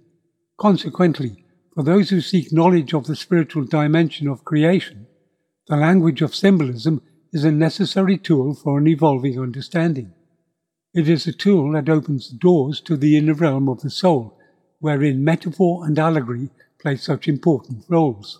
Consequently, 0.62 1.44
for 1.74 1.82
those 1.82 2.12
who 2.12 2.22
seek 2.22 2.54
knowledge 2.54 2.94
of 2.94 3.08
the 3.08 3.16
spiritual 3.16 3.64
dimension 3.64 4.28
of 4.28 4.46
creation, 4.46 5.08
the 5.66 5.76
language 5.76 6.22
of 6.22 6.36
symbolism 6.36 7.02
is 7.34 7.44
a 7.44 7.52
necessary 7.52 8.16
tool 8.16 8.54
for 8.54 8.78
an 8.78 8.88
evolving 8.88 9.40
understanding. 9.40 10.14
It 10.94 11.10
is 11.10 11.26
a 11.26 11.34
tool 11.34 11.72
that 11.72 11.90
opens 11.90 12.30
doors 12.30 12.80
to 12.82 12.96
the 12.96 13.18
inner 13.18 13.34
realm 13.34 13.68
of 13.68 13.82
the 13.82 13.90
soul, 13.90 14.38
wherein 14.78 15.24
metaphor 15.24 15.84
and 15.84 15.98
allegory 15.98 16.52
play 16.80 16.96
such 16.96 17.28
important 17.28 17.86
roles. 17.90 18.40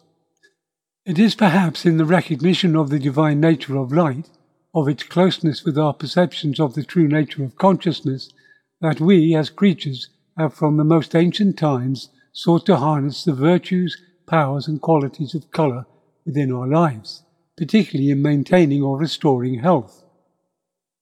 It 1.08 1.18
is 1.18 1.34
perhaps 1.34 1.88
in 1.88 1.98
the 1.98 2.06
recognition 2.06 2.76
of 2.76 2.92
the 2.92 3.00
divine 3.00 3.40
nature 3.40 3.78
of 3.78 3.92
light, 3.92 4.30
of 4.76 4.88
its 4.88 5.02
closeness 5.02 5.64
with 5.64 5.76
our 5.76 5.96
perceptions 5.96 6.60
of 6.60 6.76
the 6.76 6.84
true 6.84 7.08
nature 7.08 7.44
of 7.44 7.58
consciousness, 7.58 8.32
that 8.80 9.00
we, 9.00 9.34
as 9.34 9.50
creatures, 9.50 10.10
have 10.38 10.54
from 10.54 10.78
the 10.78 10.84
most 10.84 11.16
ancient 11.16 11.58
times 11.58 12.10
sought 12.34 12.66
to 12.66 12.78
harness 12.78 13.24
the 13.24 13.34
virtues, 13.34 14.02
powers, 14.26 14.68
and 14.68 14.82
qualities 14.82 15.36
of 15.36 15.52
colour 15.52 15.86
within 16.26 16.52
our 16.52 16.68
lives 16.68 17.24
particularly 17.62 18.10
in 18.10 18.20
maintaining 18.20 18.82
or 18.82 18.98
restoring 18.98 19.60
health. 19.60 20.04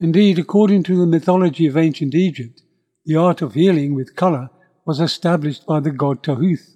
Indeed, 0.01 0.37
according 0.37 0.83
to 0.83 0.97
the 0.97 1.05
mythology 1.05 1.67
of 1.67 1.77
ancient 1.77 2.13
Egypt, 2.13 2.61
the 3.05 3.15
art 3.15 3.41
of 3.41 3.53
healing 3.53 3.95
with 3.95 4.17
color 4.17 4.49
was 4.85 4.99
established 4.99 5.65
by 5.65 5.79
the 5.79 5.91
god 5.91 6.21
Tahuth. 6.21 6.75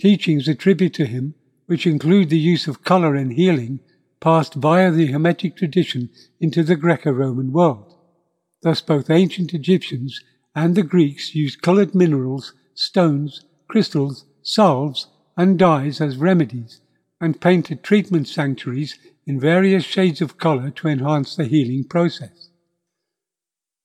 Teachings 0.00 0.48
attributed 0.48 0.94
to 0.94 1.06
him, 1.06 1.34
which 1.66 1.86
include 1.86 2.30
the 2.30 2.38
use 2.38 2.66
of 2.66 2.82
color 2.82 3.14
in 3.14 3.30
healing, 3.30 3.78
passed 4.20 4.54
via 4.54 4.90
the 4.90 5.06
Hermetic 5.06 5.56
tradition 5.56 6.10
into 6.40 6.64
the 6.64 6.74
Greco 6.74 7.12
Roman 7.12 7.52
world. 7.52 7.94
Thus, 8.62 8.80
both 8.80 9.08
ancient 9.08 9.54
Egyptians 9.54 10.20
and 10.56 10.74
the 10.74 10.82
Greeks 10.82 11.34
used 11.34 11.60
colored 11.60 11.94
minerals, 11.94 12.54
stones, 12.74 13.44
crystals, 13.68 14.24
salves, 14.42 15.06
and 15.36 15.58
dyes 15.58 16.00
as 16.00 16.16
remedies 16.16 16.80
and 17.20 17.40
painted 17.40 17.82
treatment 17.82 18.26
sanctuaries 18.26 18.98
in 19.26 19.38
various 19.38 19.84
shades 19.84 20.22
of 20.22 20.38
color 20.38 20.70
to 20.70 20.88
enhance 20.88 21.36
the 21.36 21.44
healing 21.44 21.84
process. 21.84 22.48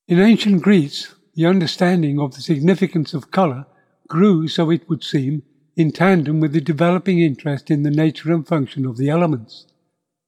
In 0.08 0.20
ancient 0.20 0.62
Greece, 0.62 1.14
the 1.36 1.46
understanding 1.46 2.20
of 2.20 2.36
the 2.36 2.42
significance 2.42 3.14
of 3.14 3.32
color 3.32 3.66
grew, 4.08 4.48
so 4.48 4.70
it 4.70 4.88
would 4.90 5.04
seem, 5.04 5.44
in 5.76 5.92
tandem 5.92 6.40
with 6.40 6.54
the 6.54 6.62
developing 6.62 7.20
interest 7.20 7.70
in 7.70 7.84
the 7.84 7.92
nature 7.92 8.34
and 8.34 8.48
function 8.48 8.86
of 8.86 8.98
the 8.98 9.10
elements, 9.10 9.66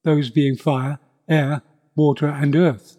those 0.02 0.30
being 0.30 0.56
fire, 0.56 0.98
air, 1.28 1.62
water, 1.96 2.28
and 2.28 2.54
earth. 2.54 2.98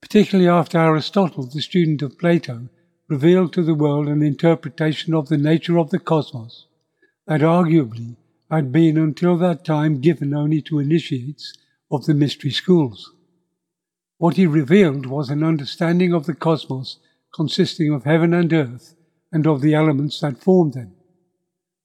Particularly 0.00 0.48
after 0.48 0.78
Aristotle, 0.78 1.44
the 1.44 1.60
student 1.60 2.02
of 2.02 2.18
Plato, 2.18 2.68
revealed 3.08 3.52
to 3.54 3.62
the 3.62 3.74
world 3.74 4.06
an 4.06 4.22
interpretation 4.22 5.14
of 5.14 5.28
the 5.28 5.38
nature 5.38 5.78
of 5.78 5.90
the 5.90 5.98
cosmos 5.98 6.66
that 7.26 7.40
arguably 7.40 8.16
had 8.50 8.70
been 8.70 8.98
until 8.98 9.36
that 9.36 9.64
time 9.64 10.00
given 10.00 10.34
only 10.34 10.60
to 10.60 10.78
initiates 10.78 11.56
of 11.90 12.04
the 12.04 12.14
mystery 12.14 12.50
schools. 12.50 13.12
What 14.18 14.36
he 14.36 14.46
revealed 14.46 15.06
was 15.06 15.30
an 15.30 15.42
understanding 15.42 16.12
of 16.12 16.26
the 16.26 16.34
cosmos 16.34 16.98
consisting 17.34 17.92
of 17.92 18.04
heaven 18.04 18.34
and 18.34 18.52
earth 18.52 18.94
and 19.32 19.46
of 19.46 19.60
the 19.60 19.74
elements 19.74 20.20
that 20.20 20.42
formed 20.42 20.74
them. 20.74 20.94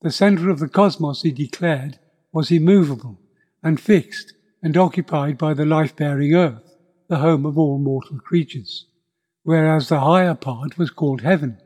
The 0.02 0.12
center 0.12 0.50
of 0.50 0.60
the 0.60 0.68
cosmos, 0.68 1.22
he 1.22 1.32
declared, 1.32 2.00
was 2.34 2.52
immovable 2.52 3.20
and 3.62 3.80
fixed 3.80 4.34
and 4.62 4.76
occupied 4.76 5.38
by 5.38 5.54
the 5.54 5.66
life 5.66 5.96
bearing 5.96 6.34
earth, 6.34 6.76
the 7.08 7.18
home 7.18 7.46
of 7.46 7.58
all 7.58 7.78
mortal 7.78 8.20
creatures, 8.20 8.88
whereas 9.44 9.90
the 9.90 10.00
higher 10.00 10.36
part 10.36 10.78
was 10.78 10.90
called 10.90 11.22
heaven, 11.22 11.58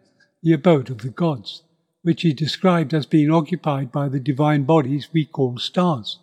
the 0.44 0.54
abode 0.54 0.90
of 0.90 1.00
the 1.00 1.10
gods, 1.10 1.64
which 2.02 2.22
he 2.22 2.34
described 2.34 2.94
as 2.94 3.06
being 3.06 3.32
occupied 3.32 3.92
by 3.92 4.10
the 4.10 4.20
divine 4.20 4.64
bodies 4.64 5.10
we 5.14 5.26
call 5.26 5.58
stars. 5.58 6.20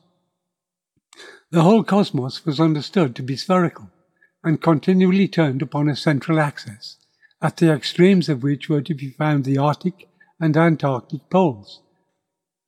The 1.50 1.62
whole 1.62 1.84
cosmos 1.84 2.44
was 2.44 2.58
understood 2.58 3.14
to 3.16 3.22
be 3.22 3.36
spherical 3.36 3.90
and 4.42 4.60
continually 4.60 5.28
turned 5.28 5.62
upon 5.62 5.88
a 5.88 5.96
central 5.96 6.40
axis, 6.40 6.98
at 7.40 7.58
the 7.58 7.70
extremes 7.70 8.28
of 8.28 8.42
which 8.42 8.68
were 8.68 8.82
to 8.82 8.94
be 8.94 9.10
found 9.10 9.44
the 9.44 9.58
Arctic 9.58 10.08
and 10.40 10.56
Antarctic 10.56 11.30
poles, 11.30 11.80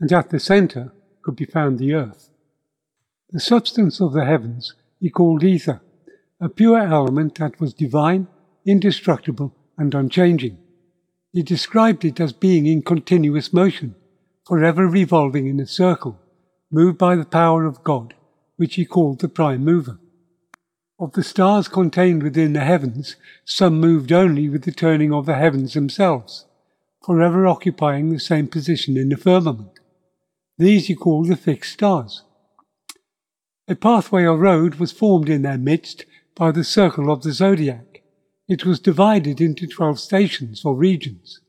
and 0.01 0.13
at 0.13 0.31
the 0.31 0.39
centre 0.39 0.93
could 1.23 1.37
be 1.37 1.45
found 1.45 1.79
the 1.79 1.93
earth. 1.95 2.31
The 3.31 3.41
substance 3.41 4.01
of 4.01 4.13
the 4.13 4.25
heavens 4.25 4.75
he 5.01 5.11
called 5.11 5.43
ether, 5.43 5.81
a 6.41 6.49
pure 6.49 6.79
element 6.79 7.37
that 7.39 7.61
was 7.61 7.75
divine, 7.75 8.29
indestructible, 8.67 9.55
and 9.79 9.95
unchanging. 9.95 10.59
He 11.33 11.43
described 11.43 12.05
it 12.05 12.19
as 12.19 12.33
being 12.33 12.67
in 12.67 12.83
continuous 12.83 13.53
motion, 13.53 13.95
forever 14.47 14.87
revolving 14.87 15.47
in 15.47 15.61
a 15.61 15.67
circle, 15.67 16.19
moved 16.71 16.99
by 16.99 17.15
the 17.15 17.25
power 17.25 17.65
of 17.65 17.85
God, 17.85 18.15
which 18.57 18.75
he 18.75 18.85
called 18.85 19.21
the 19.21 19.29
prime 19.29 19.65
mover. 19.65 19.99
Of 20.99 21.13
the 21.13 21.23
stars 21.23 21.69
contained 21.69 22.23
within 22.23 22.55
the 22.55 22.65
heavens, 22.65 23.17
some 23.45 23.79
moved 23.79 24.13
only 24.13 24.49
with 24.49 24.65
the 24.65 24.73
turning 24.73 25.13
of 25.13 25.27
the 25.27 25.35
heavens 25.35 25.75
themselves, 25.75 26.47
forever 27.05 27.47
occupying 27.47 28.09
the 28.09 28.19
same 28.19 28.49
position 28.49 28.97
in 28.97 29.11
the 29.11 29.17
firmament. 29.17 29.79
These 30.57 30.87
he 30.87 30.95
called 30.95 31.29
the 31.29 31.37
fixed 31.37 31.75
stars. 31.75 32.23
A 33.69 33.75
pathway 33.75 34.25
or 34.25 34.39
road 34.39 34.77
was 34.77 34.91
formed 34.91 35.29
in 35.29 35.43
their 35.43 35.59
midst 35.59 36.07
by 36.35 36.51
the 36.51 36.65
circle 36.65 37.11
of 37.11 37.23
the 37.23 37.33
zodiac. 37.33 37.96
It 38.49 38.65
was 38.65 38.79
divided 38.79 39.41
into 39.41 39.67
twelve 39.67 39.99
stations 39.99 40.65
or 40.65 40.77
regions. 40.77 41.41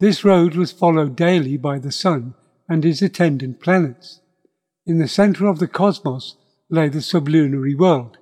This 0.00 0.24
road 0.24 0.54
was 0.54 0.72
followed 0.72 1.14
daily 1.14 1.58
by 1.58 1.78
the 1.78 1.92
sun 1.92 2.34
and 2.68 2.84
his 2.84 3.02
attendant 3.02 3.60
planets. 3.60 4.20
In 4.86 4.98
the 4.98 5.08
center 5.08 5.46
of 5.46 5.58
the 5.58 5.68
cosmos 5.68 6.36
lay 6.70 6.88
the 6.88 7.02
sublunary 7.02 7.74
world, 7.74 8.16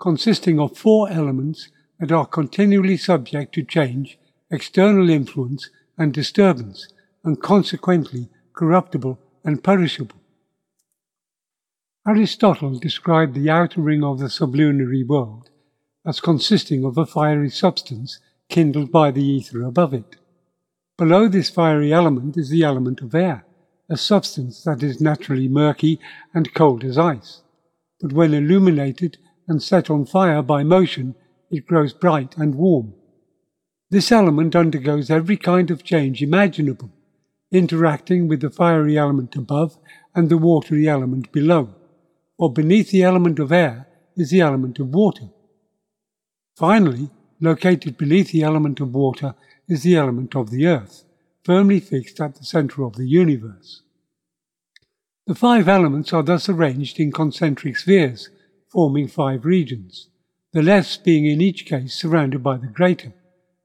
consisting 0.00 0.58
of 0.58 0.76
four 0.76 1.08
elements 1.08 1.70
that 2.00 2.10
are 2.10 2.26
continually 2.26 2.96
subject 2.96 3.54
to 3.54 3.62
change, 3.62 4.18
external 4.50 5.08
influence, 5.08 5.70
and 5.96 6.12
disturbance, 6.12 6.88
and 7.22 7.40
consequently 7.40 8.28
corruptible 8.54 9.20
and 9.44 9.62
perishable. 9.62 10.20
Aristotle 12.08 12.78
described 12.78 13.34
the 13.34 13.50
outer 13.50 13.80
ring 13.80 14.02
of 14.02 14.18
the 14.18 14.30
sublunary 14.30 15.04
world 15.04 15.50
as 16.08 16.20
consisting 16.20 16.84
of 16.84 16.98
a 16.98 17.06
fiery 17.06 17.50
substance 17.50 18.18
kindled 18.48 18.90
by 18.90 19.10
the 19.10 19.22
ether 19.22 19.62
above 19.62 19.94
it. 19.94 20.16
Below 20.96 21.28
this 21.28 21.50
fiery 21.50 21.92
element 21.92 22.36
is 22.36 22.48
the 22.48 22.64
element 22.64 23.02
of 23.02 23.14
air, 23.14 23.44
a 23.88 23.96
substance 23.96 24.64
that 24.64 24.82
is 24.82 25.00
naturally 25.00 25.46
murky 25.46 26.00
and 26.34 26.52
cold 26.54 26.82
as 26.82 26.98
ice 26.98 27.42
but 28.00 28.12
when 28.12 28.34
illuminated 28.34 29.18
and 29.46 29.62
set 29.62 29.90
on 29.90 30.04
fire 30.06 30.42
by 30.42 30.62
motion, 30.62 31.14
it 31.50 31.66
grows 31.66 31.92
bright 31.92 32.36
and 32.36 32.54
warm. 32.54 32.94
This 33.90 34.12
element 34.12 34.54
undergoes 34.54 35.10
every 35.10 35.36
kind 35.36 35.70
of 35.70 35.82
change 35.82 36.22
imaginable, 36.22 36.90
interacting 37.50 38.28
with 38.28 38.40
the 38.40 38.50
fiery 38.50 38.98
element 38.98 39.34
above 39.34 39.78
and 40.14 40.28
the 40.28 40.38
watery 40.38 40.88
element 40.88 41.32
below, 41.32 41.74
or 42.38 42.52
beneath 42.52 42.90
the 42.90 43.02
element 43.02 43.38
of 43.38 43.50
air 43.50 43.88
is 44.16 44.30
the 44.30 44.40
element 44.40 44.78
of 44.78 44.88
water. 44.88 45.30
Finally, 46.58 47.08
located 47.40 47.96
beneath 47.96 48.32
the 48.32 48.42
element 48.42 48.80
of 48.80 48.92
water 48.92 49.32
is 49.68 49.84
the 49.84 49.94
element 49.94 50.34
of 50.34 50.50
the 50.50 50.66
earth, 50.66 51.04
firmly 51.44 51.78
fixed 51.78 52.20
at 52.20 52.34
the 52.34 52.44
center 52.44 52.82
of 52.82 52.96
the 52.96 53.06
universe. 53.06 53.82
The 55.28 55.36
five 55.36 55.68
elements 55.68 56.12
are 56.12 56.24
thus 56.24 56.48
arranged 56.48 56.98
in 56.98 57.12
concentric 57.12 57.76
spheres, 57.76 58.30
forming 58.66 59.06
five 59.06 59.44
regions, 59.44 60.08
the 60.52 60.60
less 60.60 60.96
being 60.96 61.26
in 61.26 61.40
each 61.40 61.64
case 61.64 61.94
surrounded 61.94 62.42
by 62.42 62.56
the 62.56 62.66
greater, 62.66 63.12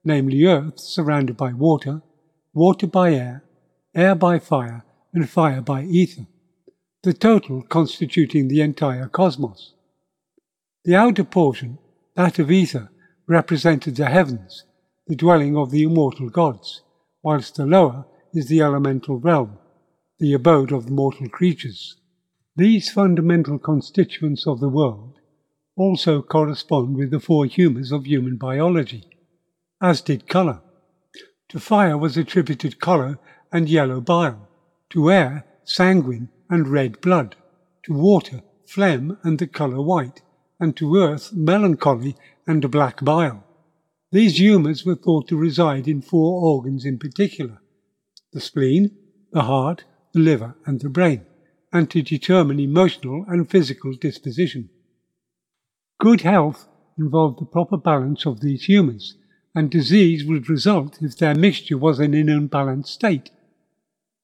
namely 0.04 0.44
earth 0.44 0.78
surrounded 0.78 1.36
by 1.36 1.52
water, 1.52 2.00
water 2.52 2.86
by 2.86 3.12
air, 3.12 3.42
air 3.92 4.14
by 4.14 4.38
fire, 4.38 4.84
and 5.12 5.28
fire 5.28 5.60
by 5.60 5.82
ether, 5.82 6.28
the 7.02 7.12
total 7.12 7.62
constituting 7.62 8.46
the 8.46 8.60
entire 8.60 9.08
cosmos. 9.08 9.74
The 10.84 10.94
outer 10.94 11.24
portion, 11.24 11.78
that 12.16 12.38
of 12.38 12.50
ether, 12.50 12.90
represented 13.26 13.96
the 13.96 14.06
heavens, 14.06 14.64
the 15.06 15.16
dwelling 15.16 15.56
of 15.56 15.70
the 15.70 15.82
immortal 15.82 16.28
gods, 16.28 16.82
whilst 17.22 17.56
the 17.56 17.66
lower 17.66 18.06
is 18.32 18.48
the 18.48 18.60
elemental 18.60 19.16
realm, 19.16 19.58
the 20.18 20.32
abode 20.32 20.72
of 20.72 20.90
mortal 20.90 21.28
creatures. 21.28 21.96
These 22.56 22.92
fundamental 22.92 23.58
constituents 23.58 24.46
of 24.46 24.60
the 24.60 24.68
world 24.68 25.18
also 25.76 26.22
correspond 26.22 26.96
with 26.96 27.10
the 27.10 27.18
four 27.18 27.46
humours 27.46 27.90
of 27.90 28.06
human 28.06 28.36
biology, 28.36 29.04
as 29.82 30.00
did 30.00 30.28
colour. 30.28 30.60
To 31.48 31.58
fire 31.58 31.98
was 31.98 32.16
attributed 32.16 32.80
colour 32.80 33.18
and 33.52 33.68
yellow 33.68 34.00
bile, 34.00 34.48
to 34.90 35.10
air, 35.10 35.44
sanguine 35.64 36.28
and 36.48 36.68
red 36.68 37.00
blood, 37.00 37.34
to 37.84 37.92
water, 37.92 38.42
phlegm 38.66 39.18
and 39.22 39.38
the 39.38 39.46
colour 39.46 39.82
white, 39.82 40.22
and 40.64 40.74
to 40.78 40.96
earth, 40.96 41.30
melancholy 41.34 42.16
and 42.46 42.70
black 42.70 43.04
bile. 43.04 43.44
These 44.10 44.38
humours 44.38 44.86
were 44.86 44.94
thought 44.94 45.28
to 45.28 45.36
reside 45.36 45.86
in 45.86 46.00
four 46.00 46.42
organs 46.42 46.86
in 46.86 46.98
particular 46.98 47.58
the 48.32 48.40
spleen, 48.40 48.90
the 49.30 49.42
heart, 49.42 49.84
the 50.14 50.20
liver, 50.20 50.56
and 50.64 50.80
the 50.80 50.88
brain, 50.88 51.26
and 51.70 51.88
to 51.90 52.02
determine 52.02 52.58
emotional 52.58 53.26
and 53.28 53.48
physical 53.48 53.92
disposition. 53.92 54.70
Good 56.00 56.22
health 56.22 56.66
involved 56.98 57.40
the 57.40 57.44
proper 57.44 57.76
balance 57.76 58.24
of 58.24 58.40
these 58.40 58.64
humours, 58.64 59.16
and 59.54 59.70
disease 59.70 60.24
would 60.24 60.48
result 60.48 61.02
if 61.02 61.18
their 61.18 61.34
mixture 61.34 61.78
was 61.78 62.00
in 62.00 62.14
an 62.14 62.28
unbalanced 62.28 62.94
state. 62.94 63.30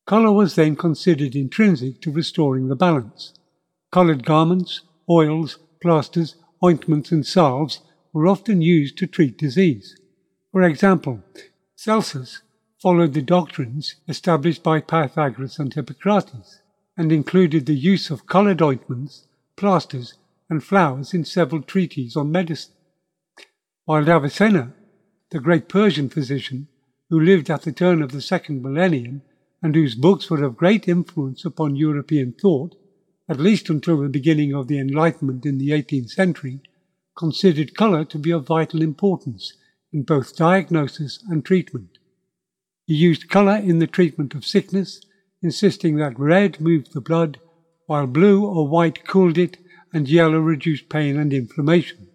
Colour 0.06 0.32
was 0.32 0.54
then 0.54 0.74
considered 0.74 1.36
intrinsic 1.36 2.00
to 2.00 2.10
restoring 2.10 2.68
the 2.68 2.76
balance. 2.76 3.34
Coloured 3.92 4.24
garments, 4.24 4.80
oils, 5.08 5.58
plasters, 5.80 6.36
ointments, 6.62 7.10
and 7.10 7.26
salves 7.26 7.80
were 8.12 8.26
often 8.26 8.60
used 8.60 8.98
to 8.98 9.06
treat 9.06 9.38
disease. 9.38 9.96
For 10.52 10.62
example, 10.62 11.22
Celsus 11.76 12.42
followed 12.80 13.14
the 13.14 13.22
doctrines 13.22 13.96
established 14.08 14.62
by 14.62 14.80
Pythagoras 14.80 15.58
and 15.58 15.72
Hippocrates, 15.72 16.60
and 16.96 17.12
included 17.12 17.66
the 17.66 17.74
use 17.74 18.10
of 18.10 18.26
coloured 18.26 18.60
ointments, 18.60 19.26
plasters, 19.56 20.14
and 20.48 20.62
flowers 20.62 21.14
in 21.14 21.24
several 21.24 21.62
treatises 21.62 22.16
on 22.16 22.32
medicine. 22.32 22.74
While 23.84 24.08
Avicenna, 24.08 24.74
the 25.30 25.40
great 25.40 25.68
Persian 25.68 26.08
physician, 26.08 26.68
who 27.08 27.20
lived 27.20 27.50
at 27.50 27.62
the 27.62 27.72
turn 27.72 28.02
of 28.02 28.12
the 28.12 28.20
second 28.20 28.62
millennium 28.62 29.22
and 29.62 29.74
whose 29.74 29.94
books 29.94 30.30
were 30.30 30.42
of 30.42 30.56
great 30.56 30.88
influence 30.88 31.44
upon 31.44 31.76
European 31.76 32.32
thought, 32.32 32.76
at 33.30 33.38
least 33.38 33.70
until 33.70 34.02
the 34.02 34.08
beginning 34.08 34.52
of 34.52 34.66
the 34.66 34.78
Enlightenment 34.78 35.46
in 35.46 35.56
the 35.56 35.70
18th 35.70 36.10
century, 36.10 36.60
considered 37.16 37.76
colour 37.76 38.04
to 38.04 38.18
be 38.18 38.32
of 38.32 38.44
vital 38.44 38.82
importance 38.82 39.52
in 39.92 40.02
both 40.02 40.34
diagnosis 40.34 41.22
and 41.28 41.44
treatment. 41.44 41.98
He 42.86 42.94
used 42.94 43.30
colour 43.30 43.56
in 43.56 43.78
the 43.78 43.86
treatment 43.86 44.34
of 44.34 44.44
sickness, 44.44 45.00
insisting 45.42 45.94
that 45.96 46.18
red 46.18 46.60
moved 46.60 46.92
the 46.92 47.00
blood, 47.00 47.38
while 47.86 48.08
blue 48.08 48.44
or 48.44 48.66
white 48.66 49.06
cooled 49.06 49.38
it 49.38 49.58
and 49.92 50.08
yellow 50.08 50.40
reduced 50.40 50.88
pain 50.88 51.16
and 51.16 51.32
inflammation. 51.32 52.08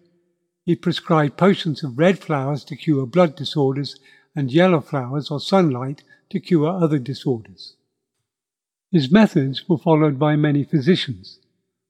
He 0.66 0.76
prescribed 0.76 1.38
potions 1.38 1.82
of 1.82 1.98
red 1.98 2.18
flowers 2.18 2.62
to 2.64 2.76
cure 2.76 3.06
blood 3.06 3.36
disorders 3.36 3.98
and 4.34 4.52
yellow 4.52 4.82
flowers 4.82 5.30
or 5.30 5.40
sunlight 5.40 6.02
to 6.28 6.40
cure 6.40 6.68
other 6.68 6.98
disorders. 6.98 7.75
His 8.96 9.12
methods 9.12 9.68
were 9.68 9.76
followed 9.76 10.18
by 10.18 10.36
many 10.36 10.64
physicians. 10.64 11.38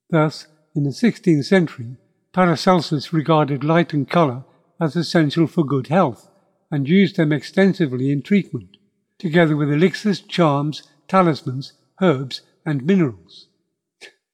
Thus, 0.09 0.47
in 0.75 0.83
the 0.83 0.89
16th 0.89 1.45
century, 1.45 1.95
Paracelsus 2.33 3.13
regarded 3.13 3.63
light 3.63 3.93
and 3.93 4.09
colour 4.09 4.43
as 4.81 4.97
essential 4.97 5.47
for 5.47 5.63
good 5.63 5.87
health 5.87 6.29
and 6.69 6.89
used 6.89 7.15
them 7.15 7.31
extensively 7.31 8.11
in 8.11 8.23
treatment, 8.23 8.75
together 9.19 9.55
with 9.55 9.71
elixirs, 9.71 10.19
charms, 10.19 10.83
talismans, 11.07 11.71
herbs, 12.01 12.41
and 12.65 12.85
minerals. 12.85 13.47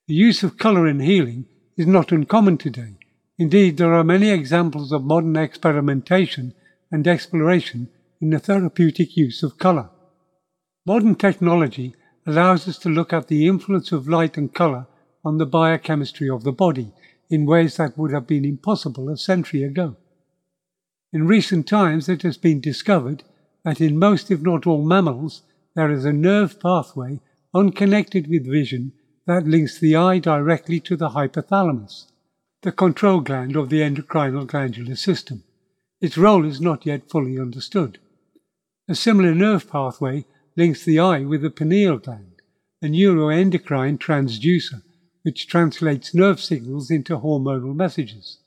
The 0.08 0.16
use 0.16 0.42
of 0.42 0.58
colour 0.58 0.88
in 0.88 1.00
healing 1.00 1.46
is 1.78 1.86
not 1.86 2.12
uncommon 2.12 2.58
today. 2.58 2.98
Indeed, 3.38 3.78
there 3.78 3.94
are 3.94 4.04
many 4.04 4.32
examples 4.32 4.92
of 4.92 5.04
modern 5.04 5.36
experimentation 5.36 6.56
and 6.92 7.08
exploration 7.08 7.90
in 8.20 8.32
the 8.32 8.40
therapeutic 8.40 9.16
use 9.16 9.44
of 9.44 9.60
colour. 9.60 9.92
Modern 10.88 11.14
technology 11.14 11.94
allows 12.26 12.68
us 12.68 12.78
to 12.80 12.90
look 12.90 13.12
at 13.12 13.28
the 13.28 13.48
influence 13.48 13.92
of 13.92 14.08
light 14.08 14.38
and 14.38 14.54
colour 14.54 14.88
on 15.26 15.38
the 15.38 15.46
biochemistry 15.46 16.30
of 16.30 16.44
the 16.44 16.52
body 16.52 16.92
in 17.30 17.46
ways 17.46 17.78
that 17.78 17.98
would 17.98 18.12
have 18.12 18.28
been 18.28 18.46
impossible 18.46 19.10
a 19.10 19.18
century 19.18 19.64
ago. 19.64 19.96
In 21.12 21.28
recent 21.28 21.68
times, 21.68 22.10
it 22.10 22.24
has 22.24 22.38
been 22.38 22.60
discovered 22.60 23.24
that 23.64 23.80
in 23.80 24.00
most, 24.00 24.32
if 24.32 24.42
not 24.42 24.68
all, 24.68 24.84
mammals, 24.84 25.44
there 25.76 25.92
is 25.92 26.06
a 26.06 26.14
nerve 26.14 26.60
pathway 26.60 27.20
unconnected 27.54 28.28
with 28.28 28.50
vision 28.50 28.94
that 29.26 29.48
links 29.48 29.80
the 29.80 29.96
eye 29.96 30.20
directly 30.20 30.80
to 30.82 30.96
the 30.96 31.10
hypothalamus, 31.10 32.08
the 32.62 32.72
control 32.72 33.22
gland 33.22 33.56
of 33.56 33.70
the 33.70 33.82
endocrinal 33.82 34.46
glandular 34.46 34.96
system. 34.96 35.44
Its 36.02 36.18
role 36.18 36.46
is 36.46 36.60
not 36.60 36.86
yet 36.86 37.10
fully 37.10 37.40
understood. 37.40 38.00
A 38.90 38.96
similar 38.96 39.34
nerve 39.34 39.70
pathway 39.70 40.26
links 40.56 40.84
the 40.86 41.00
eye 41.00 41.22
with 41.22 41.42
the 41.42 41.50
pineal 41.50 41.98
gland, 41.98 42.42
a 42.82 42.88
neuroendocrine 42.88 43.98
transducer 43.98 44.82
which 45.24 45.48
translates 45.48 46.13
nerve 46.13 46.39
signals 46.39 46.92
into 46.92 47.18
hormonal 47.18 47.74
messages. 47.76 48.39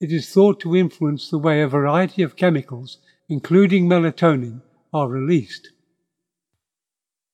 It 0.00 0.12
is 0.12 0.32
thought 0.32 0.60
to 0.60 0.76
influence 0.76 1.30
the 1.30 1.38
way 1.38 1.62
a 1.62 1.68
variety 1.68 2.22
of 2.22 2.36
chemicals, 2.36 2.98
including 3.28 3.88
melatonin, 3.88 4.62
are 4.92 5.08
released. 5.08 5.70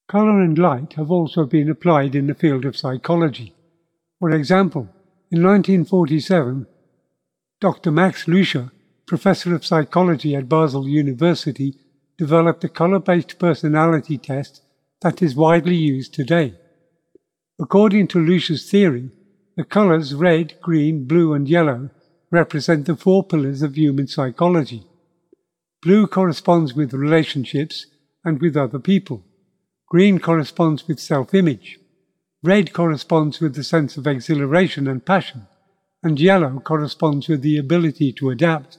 Color 0.09 0.43
and 0.43 0.59
light 0.59 0.95
have 0.95 1.11
also 1.11 1.45
been 1.45 1.71
applied 1.71 2.15
in 2.15 2.27
the 2.27 2.35
field 2.35 2.65
of 2.65 2.77
psychology. 2.77 3.55
For 4.19 4.31
example, 4.31 4.89
in 5.31 5.43
1947, 5.43 6.67
Dr. 7.61 7.91
Max 7.91 8.27
Lüscher, 8.27 8.71
professor 9.07 9.55
of 9.55 9.65
psychology 9.65 10.35
at 10.35 10.49
Basel 10.49 10.87
University, 10.89 11.79
developed 12.17 12.65
a 12.65 12.69
color 12.69 12.99
based 12.99 13.39
personality 13.39 14.19
test 14.19 14.63
that 15.01 15.23
is 15.23 15.35
widely 15.35 15.77
used 15.77 16.15
today. 16.15 16.55
According 17.61 18.09
to 18.09 18.19
Lüscher's 18.19 18.69
theory, 18.71 19.11
the 19.57 19.65
colors 19.65 20.15
red, 20.15 20.55
green, 20.61 21.07
blue, 21.07 21.33
and 21.33 21.49
yellow 21.49 21.91
represent 22.31 22.87
the 22.87 22.97
four 22.97 23.23
pillars 23.23 23.63
of 23.63 23.77
human 23.77 24.09
psychology. 24.09 24.85
Blue 25.83 26.07
corresponds 26.07 26.75
with 26.75 26.93
relationships 26.93 27.87
and 28.25 28.41
with 28.41 28.57
other 28.57 28.79
people. 28.79 29.25
Green 29.89 30.19
corresponds 30.19 30.89
with 30.89 30.99
self 30.99 31.35
image. 31.35 31.79
Red 32.43 32.73
corresponds 32.73 33.41
with 33.41 33.55
the 33.55 33.63
sense 33.63 33.97
of 33.97 34.07
exhilaration 34.07 34.89
and 34.89 35.07
passion. 35.07 35.47
And 36.03 36.19
yellow 36.19 36.59
corresponds 36.61 37.29
with 37.29 37.43
the 37.43 37.57
ability 37.57 38.13
to 38.15 38.31
adapt. 38.31 38.79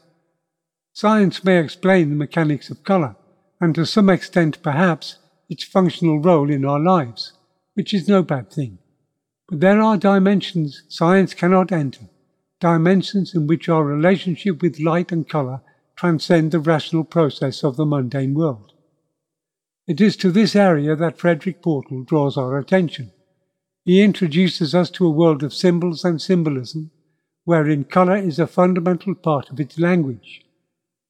Science 0.93 1.43
may 1.43 1.60
explain 1.60 2.10
the 2.10 2.15
mechanics 2.15 2.69
of 2.69 2.84
colour, 2.84 3.15
and 3.60 3.74
to 3.76 3.86
some 3.86 4.10
extent 4.10 4.62
perhaps 4.62 5.18
its 5.50 5.63
functional 5.63 6.20
role 6.20 6.50
in 6.50 6.65
our 6.65 6.80
lives, 6.80 7.34
which 7.74 7.94
is 7.94 8.08
no 8.08 8.24
bad 8.24 8.52
thing. 8.52 8.78
But 9.48 9.60
there 9.60 9.82
are 9.82 9.98
dimensions 9.98 10.84
science 10.89 11.34
cannot 11.34 11.72
enter, 11.72 12.10
dimensions 12.60 13.36
in 13.36 13.48
which 13.48 13.70
our 13.70 13.84
relationship 13.84 14.62
with 14.62 14.80
light 14.80 15.12
and 15.12 15.28
colour 15.28 15.62
transcend 15.96 16.52
the 16.52 16.60
rational 16.60 17.04
process 17.04 17.63
of 17.63 17.78
the 17.78 17.86
mundane 17.86 18.34
world. 18.34 18.74
It 19.88 20.02
is 20.02 20.18
to 20.18 20.32
this 20.32 20.56
area 20.56 20.96
that 20.96 21.18
Frederick 21.18 21.62
Portal 21.62 22.04
draws 22.04 22.38
our 22.38 22.58
attention. 22.58 23.12
He 23.84 24.02
introduces 24.02 24.74
us 24.74 24.89
to 24.91 25.06
a 25.06 25.12
world 25.12 25.44
of 25.44 25.54
symbols 25.54 26.04
and 26.04 26.20
symbolism, 26.20 26.89
wherein 27.44 27.84
colour 27.84 28.18
is 28.18 28.39
a 28.39 28.48
fundamental 28.48 29.13
part 29.13 29.52
of 29.52 29.60
its 29.60 29.78
language. 29.78 30.41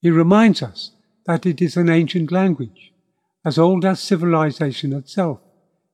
He 0.01 0.11
reminds 0.11 0.61
us 0.61 0.91
that 1.25 1.45
it 1.45 1.61
is 1.61 1.77
an 1.77 1.89
ancient 1.89 2.31
language, 2.31 2.93
as 3.43 3.57
old 3.57 3.85
as 3.85 3.99
civilization 3.99 4.93
itself, 4.93 5.39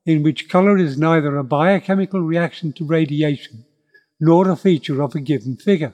in 0.06 0.24
which 0.24 0.50
colour 0.50 0.78
is 0.78 0.98
neither 0.98 1.38
a 1.38 1.44
biochemical 1.44 2.22
reaction 2.22 2.74
to 2.74 2.86
radiation 2.86 3.66
nor 4.20 4.50
a 4.50 4.56
feature 4.56 5.02
of 5.02 5.16
a 5.16 5.20
given 5.20 5.58
figure, 5.58 5.94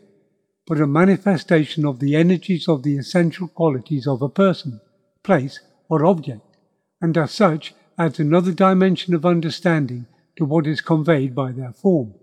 but 0.65 0.81
a 0.81 0.87
manifestation 0.87 1.85
of 1.85 1.99
the 1.99 2.15
energies 2.15 2.67
of 2.67 2.83
the 2.83 2.97
essential 2.97 3.47
qualities 3.47 4.05
of 4.05 4.21
a 4.21 4.29
person, 4.29 4.81
place, 5.23 5.59
or 5.89 6.05
object 6.05 6.41
and 7.01 7.17
as 7.17 7.31
such 7.31 7.73
adds 7.97 8.19
another 8.19 8.51
dimension 8.51 9.13
of 9.13 9.25
understanding 9.25 10.05
to 10.35 10.45
what 10.45 10.67
is 10.67 10.81
conveyed 10.81 11.33
by 11.33 11.51
their 11.51 11.73
form. 11.73 12.13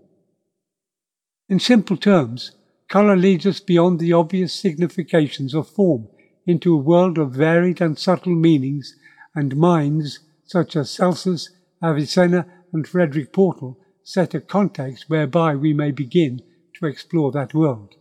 In 1.49 1.59
simple 1.59 1.97
terms, 1.97 2.51
colour 2.87 3.15
leads 3.15 3.45
us 3.45 3.59
beyond 3.59 3.99
the 3.99 4.13
obvious 4.13 4.53
significations 4.53 5.53
of 5.53 5.67
form 5.67 6.07
into 6.45 6.73
a 6.73 6.81
world 6.81 7.17
of 7.17 7.31
varied 7.31 7.81
and 7.81 7.97
subtle 7.97 8.35
meanings, 8.35 8.95
and 9.33 9.55
minds 9.55 10.19
such 10.45 10.75
as 10.75 10.91
Celsus, 10.91 11.49
Avicenna, 11.83 12.45
and 12.71 12.87
Frederick 12.87 13.33
Portal 13.33 13.79
set 14.03 14.33
a 14.33 14.39
context 14.39 15.05
whereby 15.07 15.55
we 15.55 15.73
may 15.73 15.91
begin 15.91 16.41
to 16.79 16.85
explore 16.85 17.31
that 17.31 17.53
world. 17.53 17.95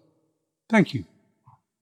Thank 0.69 0.95
you. 0.95 1.05